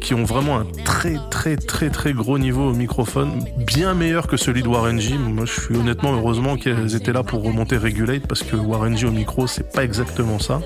qui 0.01 0.13
ont 0.13 0.25
vraiment 0.25 0.57
un 0.57 0.65
très 0.83 1.15
très 1.29 1.55
très 1.55 1.89
très 1.89 2.11
gros 2.11 2.37
niveau 2.37 2.71
au 2.71 2.73
microphone, 2.73 3.41
bien 3.57 3.93
meilleur 3.93 4.27
que 4.27 4.35
celui 4.35 4.63
de 4.63 4.67
Warren 4.67 4.99
G. 4.99 5.17
Moi, 5.17 5.45
je 5.45 5.61
suis 5.61 5.77
honnêtement 5.77 6.13
heureusement 6.13 6.57
qu'elles 6.57 6.93
étaient 6.93 7.13
là 7.13 7.23
pour 7.23 7.41
remonter 7.41 7.77
Regulate, 7.77 8.27
parce 8.27 8.43
que 8.43 8.57
Warren 8.57 8.97
G 8.97 9.07
au 9.07 9.11
micro, 9.11 9.47
c'est 9.47 9.71
pas 9.71 9.85
exactement 9.85 10.39
ça. 10.39 10.59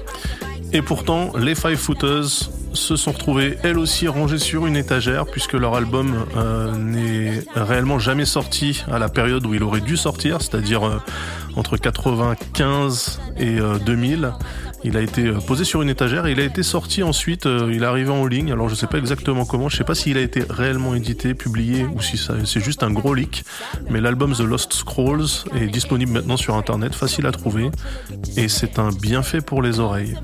Et 0.72 0.82
pourtant, 0.82 1.34
les 1.38 1.54
Five 1.54 1.78
Footers 1.78 2.50
se 2.74 2.96
sont 2.96 3.12
retrouvés 3.12 3.58
elles 3.64 3.78
aussi 3.78 4.08
rangées 4.08 4.38
sur 4.38 4.66
une 4.66 4.76
étagère 4.76 5.26
puisque 5.26 5.54
leur 5.54 5.76
album 5.76 6.26
euh, 6.36 6.76
n'est 6.76 7.44
réellement 7.56 8.00
jamais 8.00 8.26
sorti 8.26 8.84
à 8.92 9.00
la 9.00 9.10
période 9.10 9.46
où 9.46 9.54
il 9.54 9.64
aurait 9.64 9.82
dû 9.82 9.98
sortir, 9.98 10.42
c'est-à-dire 10.42 10.84
euh, 10.84 10.98
entre 11.56 11.78
95 11.78 13.22
et 13.38 13.60
euh, 13.60 13.78
2000. 13.80 14.34
Il 14.84 14.98
a 14.98 15.02
été 15.02 15.28
euh, 15.28 15.40
posé 15.40 15.64
sur 15.64 15.82
une 15.82 15.90
étagère 15.90 16.26
et 16.26 16.32
il 16.32 16.40
a 16.40 16.44
été 16.44 16.64
sorti 16.64 17.04
ensuite, 17.04 17.46
euh, 17.46 17.72
il 17.72 17.84
est 17.84 17.86
arrivé 17.86 18.10
en 18.10 18.26
ligne, 18.26 18.52
alors 18.52 18.70
je 18.70 18.76
sais 18.76 18.88
pas 18.88 18.98
exactement 18.98 19.46
comment, 19.46 19.70
je 19.70 19.78
sais 19.78 19.84
pas 19.84 19.96
s'il 19.96 20.18
a 20.18 20.22
été 20.22 20.44
réellement 20.50 20.96
édité, 20.96 21.34
publié 21.34 21.86
ou 21.86 22.02
si 22.02 22.18
c'est 22.18 22.60
juste 22.60 22.84
un 22.84 22.92
gros 22.92 23.14
leak, 23.14 23.44
mais 23.90 24.02
l'album 24.02 24.34
The 24.34 24.42
Lost 24.42 24.74
Scrolls 24.74 25.46
est 25.56 25.68
disponible 25.68 26.12
maintenant 26.12 26.38
sur 26.38 26.56
internet, 26.56 26.96
facile 26.96 27.26
à 27.28 27.32
trouver 27.32 27.70
et 28.36 28.48
c'est 28.48 28.80
un 28.80 28.90
bienfait 28.90 29.42
pour 29.42 29.62
les 29.62 29.80
oreilles. 29.80 30.18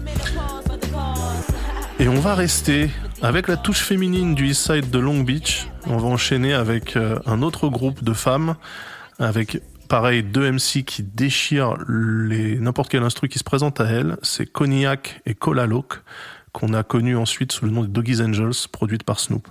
Et 2.01 2.07
on 2.07 2.21
va 2.21 2.33
rester 2.33 2.89
avec 3.21 3.49
la 3.49 3.57
touche 3.57 3.81
féminine 3.81 4.33
du 4.33 4.47
East 4.47 4.71
Side 4.71 4.89
de 4.89 4.99
Long 4.99 5.19
Beach. 5.19 5.67
On 5.85 5.97
va 5.97 6.07
enchaîner 6.07 6.53
avec 6.53 6.95
euh, 6.95 7.19
un 7.25 7.41
autre 7.41 7.67
groupe 7.67 8.05
de 8.05 8.13
femmes, 8.13 8.55
avec 9.19 9.61
pareil 9.89 10.23
deux 10.23 10.49
MC 10.49 10.85
qui 10.85 11.03
déchirent 11.03 11.75
les 11.89 12.57
n'importe 12.57 12.89
quel 12.89 13.03
instru 13.03 13.27
qui 13.27 13.37
se 13.37 13.43
présente 13.43 13.81
à 13.81 13.85
elles. 13.85 14.17
C'est 14.21 14.45
Cognac 14.45 15.21
et 15.25 15.35
Cola 15.35 15.67
qu'on 16.53 16.73
a 16.73 16.83
connu 16.83 17.17
ensuite 17.17 17.51
sous 17.51 17.65
le 17.65 17.71
nom 17.71 17.81
de 17.81 17.87
Doggy's 17.87 18.21
Angels, 18.21 18.69
produite 18.71 19.03
par 19.03 19.19
Snoop. 19.19 19.49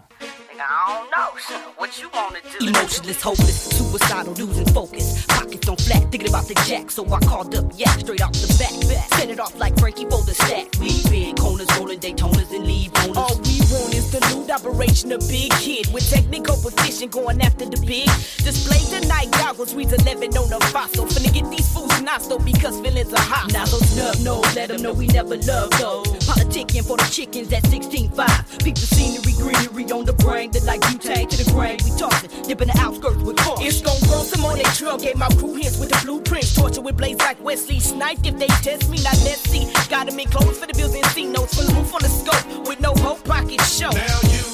Emotionless, 2.60 3.22
hopeless, 3.22 3.76
suicidal, 3.76 4.32
losing 4.34 4.66
focus. 4.66 5.26
Pockets 5.26 5.68
on 5.68 5.76
flat, 5.76 6.02
thinking 6.12 6.28
about 6.28 6.46
the 6.46 6.54
jack, 6.66 6.92
so 6.92 7.04
I 7.12 7.18
called 7.20 7.56
up 7.56 7.64
Yak 7.74 7.98
straight 7.98 8.22
off 8.22 8.32
the 8.34 8.46
back. 8.58 8.70
Send 9.18 9.30
it 9.32 9.40
off 9.40 9.58
like 9.58 9.76
Frankie 9.78 10.04
for 10.04 10.22
the 10.22 10.34
stack. 10.34 10.68
We 10.80 11.02
been 11.10 11.34
corners, 11.34 11.66
rolling 11.76 11.98
Daytonas 11.98 12.54
and 12.54 12.64
leave 12.64 12.92
owners. 13.02 13.16
All 13.16 13.34
we 13.34 13.58
want 13.66 13.94
is 13.94 14.12
the 14.12 14.20
loot 14.30 14.50
operation, 14.50 15.10
a 15.10 15.18
big 15.18 15.50
kid 15.58 15.92
with 15.92 16.08
technical 16.08 16.56
proficient 16.56 17.10
going 17.10 17.40
after 17.42 17.64
the 17.66 17.80
big. 17.84 18.06
Display 18.46 18.78
the 18.94 19.04
night 19.08 19.30
goggles, 19.32 19.74
reads 19.74 19.92
11 19.92 20.36
on 20.36 20.50
the 20.50 20.60
fossil. 20.66 21.06
Finna 21.06 21.32
get 21.34 21.50
these 21.50 21.66
fools 21.66 21.67
nostril 22.08 22.38
because 22.38 22.80
feelings 22.80 23.12
are 23.12 23.20
hot. 23.32 23.52
Now 23.52 23.66
those 23.66 23.88
snub 23.90 24.18
nose, 24.24 24.56
let 24.56 24.68
them 24.68 24.82
know 24.82 24.92
we 24.92 25.06
never 25.08 25.36
love 25.36 25.70
those. 25.82 26.06
Politicking 26.28 26.86
for 26.86 26.96
the 26.96 27.08
chickens 27.10 27.52
at 27.52 27.62
16.5. 27.64 28.64
Peep 28.64 28.74
the 28.74 28.86
scenery, 28.94 29.32
greenery 29.36 29.84
on 29.92 30.04
the 30.04 30.14
brain, 30.14 30.50
that 30.52 30.64
like 30.64 30.80
butane 30.82 31.28
to 31.28 31.36
the 31.36 31.50
grain. 31.52 31.76
We 31.84 31.90
tossing, 31.98 32.30
dipping 32.48 32.68
the 32.68 32.78
outskirts 32.78 33.22
with 33.22 33.36
caution. 33.36 33.66
It's 33.66 33.80
gon' 33.82 34.00
grow 34.08 34.22
some 34.22 34.44
on 34.44 34.56
their 34.56 34.72
trail. 34.72 34.96
Gave 34.96 35.16
my 35.16 35.28
crew 35.40 35.54
hints 35.54 35.78
with 35.78 35.90
the 35.90 36.00
blueprints. 36.04 36.54
Torture 36.54 36.80
with 36.80 36.96
blades 36.96 37.20
like 37.20 37.42
Wesley 37.44 37.80
Sniped. 37.80 38.26
If 38.26 38.38
they 38.38 38.48
test 38.64 38.88
me, 38.88 38.98
now 39.04 39.16
let's 39.28 39.44
see. 39.50 39.64
Got 39.90 40.06
them 40.08 40.18
in 40.18 40.28
clothes 40.28 40.58
for 40.58 40.66
the 40.66 40.74
bills 40.74 40.94
and 40.94 41.06
C 41.12 41.26
notes. 41.26 41.54
From 41.56 41.66
the 41.66 41.74
roof 41.74 41.94
on 41.94 42.02
the 42.02 42.08
scope 42.08 42.68
with 42.68 42.80
no 42.80 42.94
hope 43.04 43.22
pocket 43.24 43.60
show. 43.62 43.90
Now 43.90 44.20
you 44.32 44.44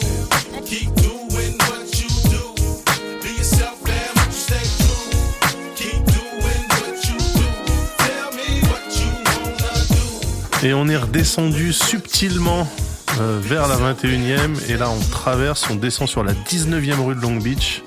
keep 0.66 1.03
Et 10.64 10.72
on 10.72 10.88
est 10.88 10.96
redescendu 10.96 11.74
subtilement 11.74 12.66
euh, 13.20 13.38
vers 13.38 13.68
la 13.68 13.76
21e 13.76 14.70
et 14.70 14.78
là 14.78 14.88
on 14.88 14.98
traverse, 15.10 15.68
on 15.70 15.74
descend 15.74 16.08
sur 16.08 16.24
la 16.24 16.32
19e 16.32 17.04
rue 17.04 17.14
de 17.14 17.20
Long 17.20 17.36
Beach 17.36 17.82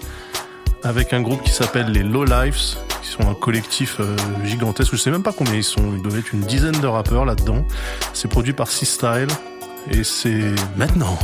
avec 0.83 1.11
un 1.11 1.21
groupe 1.21 1.41
qui 1.41 1.49
s'appelle 1.49 1.91
les 1.91 2.03
Low 2.03 2.23
Lives, 2.23 2.75
qui 3.01 3.09
sont 3.09 3.27
un 3.27 3.33
collectif 3.33 3.99
euh, 3.99 4.15
gigantesque, 4.45 4.91
je 4.91 4.97
sais 4.97 5.09
même 5.09 5.23
pas 5.23 5.33
combien 5.33 5.55
ils 5.55 5.63
sont, 5.63 5.91
il 5.95 6.03
doit 6.03 6.19
être 6.19 6.33
une 6.33 6.41
dizaine 6.41 6.79
de 6.79 6.87
rappeurs 6.87 7.25
là-dedans. 7.25 7.65
C'est 8.13 8.27
produit 8.27 8.53
par 8.53 8.67
C-Style 8.67 9.27
et 9.89 10.03
c'est 10.03 10.53
maintenant. 10.75 11.17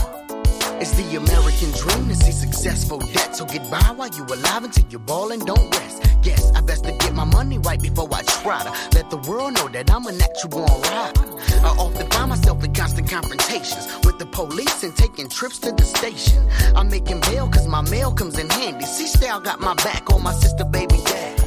It's 0.82 0.92
the 0.92 1.16
American 1.16 1.72
dream 1.72 2.10
to 2.10 2.16
see 2.16 2.32
successful 2.32 3.00
debt. 3.00 3.36
So 3.36 3.46
get 3.46 3.70
by 3.70 3.94
while 3.96 4.10
you 4.10 4.24
alive 4.26 4.64
until 4.64 4.86
you 4.90 5.00
ball 5.00 5.32
and 5.32 5.46
don't 5.46 5.70
rest. 5.78 6.04
Guess 6.22 6.52
I 6.54 6.62
best 6.62 6.84
to 6.86 6.92
get 6.94 7.14
my 7.14 7.26
money 7.26 7.58
right 7.58 7.82
before 7.82 8.08
I 8.12 8.22
try 8.24 8.64
to 8.64 8.72
let 8.96 9.10
the 9.10 9.18
world 9.30 9.54
know 9.54 9.68
that 9.70 9.92
I'm 9.92 10.06
a 10.06 10.12
natural 10.12 10.50
born. 10.50 10.70
I 11.64 11.76
often 11.78 12.10
find 12.10 12.30
myself 12.30 12.64
in 12.64 12.74
constant 12.74 13.10
confrontations 13.10 13.88
with 14.06 14.20
the 14.20 14.26
police 14.26 14.84
and 14.84 14.96
taking 14.96 15.30
trips 15.30 15.60
to 15.60 15.72
the 15.72 15.84
station. 15.84 16.42
I'm 16.76 16.90
making 16.90 17.22
bail 17.22 17.50
cause 17.50 17.68
my 17.68 17.82
mail 17.90 18.12
comes 18.12 18.38
in 18.38 18.50
handy. 18.50 18.86
See, 18.86 19.08
style 19.08 19.40
got 19.40 19.60
my 19.60 19.76
back 19.76 20.12
on 20.12 20.24
my 20.24 20.34
sister, 20.34 20.66
baby 20.66 20.98
dad. 21.06 21.40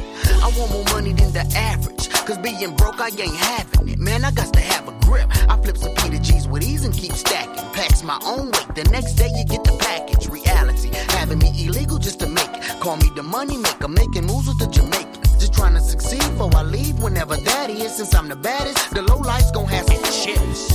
I 0.42 0.52
want 0.58 0.70
more 0.72 0.84
money 0.94 1.12
than 1.12 1.32
the 1.32 1.46
average. 1.56 2.08
Cause 2.26 2.38
being 2.38 2.74
broke, 2.76 3.00
I 3.00 3.08
ain't 3.08 3.36
having 3.36 3.88
it. 3.88 3.98
Man, 3.98 4.24
I 4.24 4.30
got 4.30 4.52
to 4.52 4.60
have 4.60 4.85
grip. 5.06 5.28
I 5.48 5.56
flip 5.62 5.76
some 5.78 5.94
Peter 5.94 6.18
G's 6.18 6.48
with 6.48 6.62
ease 6.62 6.84
and 6.84 6.92
keep 6.92 7.12
stacking. 7.12 7.64
Packs 7.72 8.02
my 8.02 8.18
own 8.24 8.46
weight. 8.46 8.68
The 8.74 8.84
next 8.90 9.14
day 9.14 9.30
you 9.36 9.44
get 9.44 9.62
the 9.64 9.76
package. 9.78 10.28
Reality. 10.28 10.90
Having 11.18 11.38
me 11.38 11.50
illegal 11.64 11.98
just 11.98 12.18
to 12.20 12.26
make 12.26 12.52
it. 12.58 12.62
Call 12.80 12.96
me 12.96 13.08
the 13.14 13.22
money 13.22 13.56
maker. 13.56 13.88
Making 13.88 14.26
moves 14.26 14.48
with 14.48 14.58
the 14.58 14.66
Jamaicans. 14.66 15.38
Just 15.38 15.54
trying 15.54 15.74
to 15.74 15.80
succeed 15.80 16.24
before 16.32 16.50
I 16.56 16.62
leave 16.62 16.98
whenever 17.00 17.36
that 17.36 17.70
is. 17.70 17.96
Since 17.96 18.14
I'm 18.14 18.28
the 18.28 18.36
baddest, 18.36 18.90
the 18.90 19.02
low 19.02 19.18
life's 19.18 19.50
gonna 19.52 19.68
have 19.68 19.86
some 19.86 20.04
chips. 20.12 20.74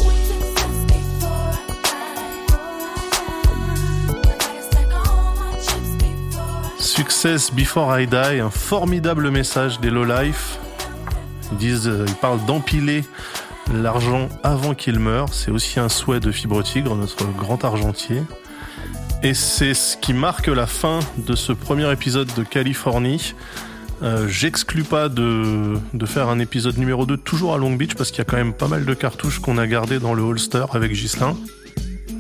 Success 6.80 7.50
Before 7.50 8.00
I 8.00 8.06
Die, 8.06 8.40
un 8.40 8.50
formidable 8.50 9.32
message 9.32 9.80
des 9.80 9.90
Low 9.90 10.04
Life. 10.04 10.58
Ils 11.52 11.58
disent, 11.58 11.88
euh, 11.88 12.06
ils 12.08 12.16
parlent 12.16 12.44
d'empiler 12.46 13.04
l'argent 13.74 14.30
avant 14.44 14.74
qu'il 14.74 15.00
meure. 15.00 15.34
C'est 15.34 15.52
aussi 15.52 15.80
un 15.80 15.90
souhait 15.90 16.20
de 16.20 16.32
Fibre 16.32 16.64
Tigre, 16.64 16.96
notre 16.96 17.26
grand 17.38 17.64
argentier. 17.64 18.22
Et 19.24 19.34
c'est 19.34 19.74
ce 19.74 19.98
qui 19.98 20.14
marque 20.14 20.48
la 20.48 20.66
fin 20.68 21.00
de 21.18 21.36
ce 21.36 21.54
premier 21.54 21.92
épisode 21.92 22.30
de 22.36 22.44
Californie. 22.44 23.36
Euh, 24.02 24.28
J'exclus 24.28 24.84
pas 24.84 25.10
de, 25.10 25.78
de 25.94 26.06
faire 26.08 26.28
un 26.30 26.40
épisode 26.40 26.78
numéro 26.78 27.06
2 27.06 27.18
toujours 27.18 27.54
à 27.54 27.58
Long 27.58 27.72
Beach 27.74 27.94
parce 27.94 28.10
qu'il 28.10 28.18
y 28.18 28.22
a 28.22 28.26
quand 28.26 28.38
même 28.38 28.54
pas 28.54 28.68
mal 28.68 28.84
de 28.84 28.94
cartouches 28.96 29.40
qu'on 29.40 29.60
a 29.60 29.68
gardées 29.68 30.00
dans 30.00 30.16
le 30.16 30.24
holster 30.24 30.66
avec 30.74 30.92
Ghislain. 30.92 31.38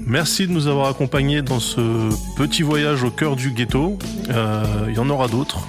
Merci 0.06 0.48
de 0.48 0.52
nous 0.52 0.68
avoir 0.68 0.90
accompagnés 0.90 1.42
dans 1.42 1.60
ce 1.60 2.10
petit 2.36 2.62
voyage 2.62 3.04
au 3.04 3.10
cœur 3.10 3.36
du 3.36 3.52
ghetto. 3.52 3.98
Euh, 4.30 4.64
Il 4.90 4.96
y 4.96 5.00
en 5.00 5.10
aura 5.10 5.28
d'autres. 5.28 5.60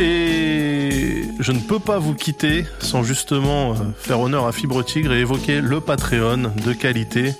Et 0.00 1.22
je 1.38 1.52
ne 1.52 1.60
peux 1.60 1.78
pas 1.78 1.98
vous 1.98 2.14
quitter 2.14 2.66
sans 2.80 3.04
justement 3.04 3.72
euh, 3.72 3.74
faire 3.96 4.20
honneur 4.20 4.46
à 4.46 4.52
Fibre 4.52 4.82
Tigre 4.82 5.12
et 5.12 5.20
évoquer 5.20 5.60
le 5.60 5.80
Patreon 5.80 6.52
de 6.64 6.72
qualité. 6.72 7.34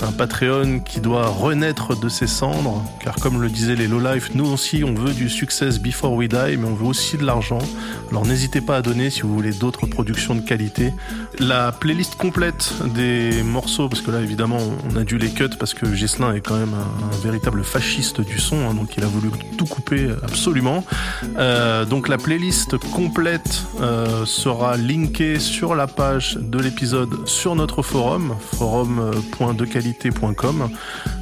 Un 0.00 0.12
Patreon 0.12 0.80
qui 0.80 1.00
doit 1.00 1.26
renaître 1.26 1.98
de 1.98 2.08
ses 2.08 2.26
cendres, 2.26 2.84
car 3.02 3.16
comme 3.16 3.40
le 3.40 3.48
disaient 3.48 3.74
les 3.74 3.88
Low 3.88 3.98
Life, 3.98 4.30
nous 4.34 4.46
aussi 4.52 4.84
on 4.84 4.94
veut 4.94 5.14
du 5.14 5.28
success 5.28 5.80
before 5.80 6.12
we 6.12 6.28
die, 6.28 6.56
mais 6.58 6.68
on 6.68 6.74
veut 6.74 6.86
aussi 6.86 7.16
de 7.16 7.24
l'argent. 7.24 7.58
Alors 8.10 8.26
n'hésitez 8.26 8.60
pas 8.60 8.76
à 8.76 8.82
donner 8.82 9.10
si 9.10 9.22
vous 9.22 9.34
voulez 9.34 9.52
d'autres 9.52 9.86
productions 9.86 10.34
de 10.34 10.42
qualité. 10.42 10.92
La 11.38 11.72
playlist 11.72 12.16
complète 12.16 12.72
des 12.94 13.42
morceaux, 13.42 13.88
parce 13.88 14.02
que 14.02 14.10
là 14.10 14.20
évidemment 14.20 14.58
on 14.92 14.96
a 14.96 15.02
dû 15.02 15.18
les 15.18 15.30
cut 15.30 15.48
parce 15.58 15.72
que 15.72 15.86
Ghislain 15.86 16.34
est 16.34 16.40
quand 16.40 16.58
même 16.58 16.74
un, 16.74 17.16
véritable 17.22 17.64
fasciste 17.64 18.20
du 18.20 18.38
son, 18.38 18.68
hein, 18.68 18.74
donc 18.74 18.96
il 18.96 19.02
a 19.02 19.06
voulu 19.06 19.30
tout 19.56 19.64
couper 19.64 20.10
absolument. 20.22 20.84
Euh, 21.38 21.84
la 22.08 22.18
playlist 22.18 22.76
complète 22.92 23.62
euh, 23.80 24.26
sera 24.26 24.76
linkée 24.76 25.38
sur 25.38 25.74
la 25.74 25.86
page 25.86 26.36
de 26.36 26.58
l'épisode 26.58 27.26
sur 27.26 27.54
notre 27.54 27.82
forum, 27.82 28.36
forum.dequalité.com. 28.54 30.68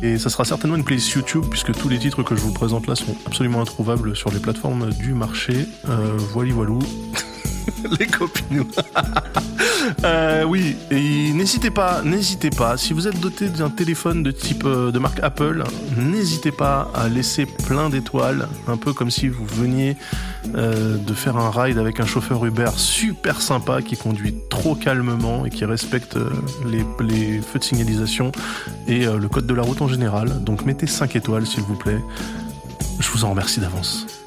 Et 0.02 0.18
ça 0.18 0.30
sera 0.30 0.44
certainement 0.44 0.76
une 0.76 0.84
playlist 0.84 1.12
YouTube, 1.12 1.44
puisque 1.48 1.72
tous 1.72 1.88
les 1.88 1.98
titres 1.98 2.22
que 2.22 2.34
je 2.34 2.40
vous 2.40 2.52
présente 2.52 2.86
là 2.86 2.96
sont 2.96 3.16
absolument 3.26 3.60
introuvables 3.60 4.16
sur 4.16 4.30
les 4.30 4.40
plateformes 4.40 4.90
du 4.90 5.14
marché. 5.14 5.68
Euh, 5.88 6.16
voilou. 6.18 6.80
les 7.98 8.06
copines. 8.06 8.64
Euh, 10.02 10.44
oui, 10.44 10.76
et 10.90 11.32
n'hésitez 11.32 11.70
pas, 11.70 12.02
n'hésitez 12.02 12.50
pas, 12.50 12.76
si 12.76 12.92
vous 12.92 13.06
êtes 13.06 13.20
doté 13.20 13.48
d'un 13.48 13.68
téléphone 13.68 14.22
de 14.22 14.30
type 14.30 14.64
euh, 14.64 14.90
de 14.90 14.98
marque 14.98 15.20
Apple, 15.22 15.62
n'hésitez 15.96 16.52
pas 16.52 16.90
à 16.94 17.08
laisser 17.08 17.44
plein 17.44 17.90
d'étoiles, 17.90 18.48
un 18.66 18.76
peu 18.76 18.92
comme 18.92 19.10
si 19.10 19.28
vous 19.28 19.44
veniez 19.44 19.96
euh, 20.54 20.96
de 20.96 21.14
faire 21.14 21.36
un 21.36 21.50
ride 21.50 21.78
avec 21.78 22.00
un 22.00 22.06
chauffeur 22.06 22.44
Uber 22.44 22.70
super 22.76 23.42
sympa 23.42 23.82
qui 23.82 23.96
conduit 23.96 24.34
trop 24.48 24.74
calmement 24.74 25.44
et 25.44 25.50
qui 25.50 25.64
respecte 25.64 26.16
les, 26.66 26.84
les 27.00 27.40
feux 27.40 27.58
de 27.58 27.64
signalisation 27.64 28.32
et 28.88 29.04
le 29.04 29.28
code 29.28 29.46
de 29.46 29.54
la 29.54 29.62
route 29.62 29.82
en 29.82 29.88
général. 29.88 30.42
Donc 30.44 30.64
mettez 30.64 30.86
5 30.86 31.14
étoiles 31.16 31.46
s'il 31.46 31.62
vous 31.62 31.76
plaît. 31.76 32.00
Je 33.00 33.10
vous 33.10 33.24
en 33.24 33.30
remercie 33.30 33.60
d'avance. 33.60 34.23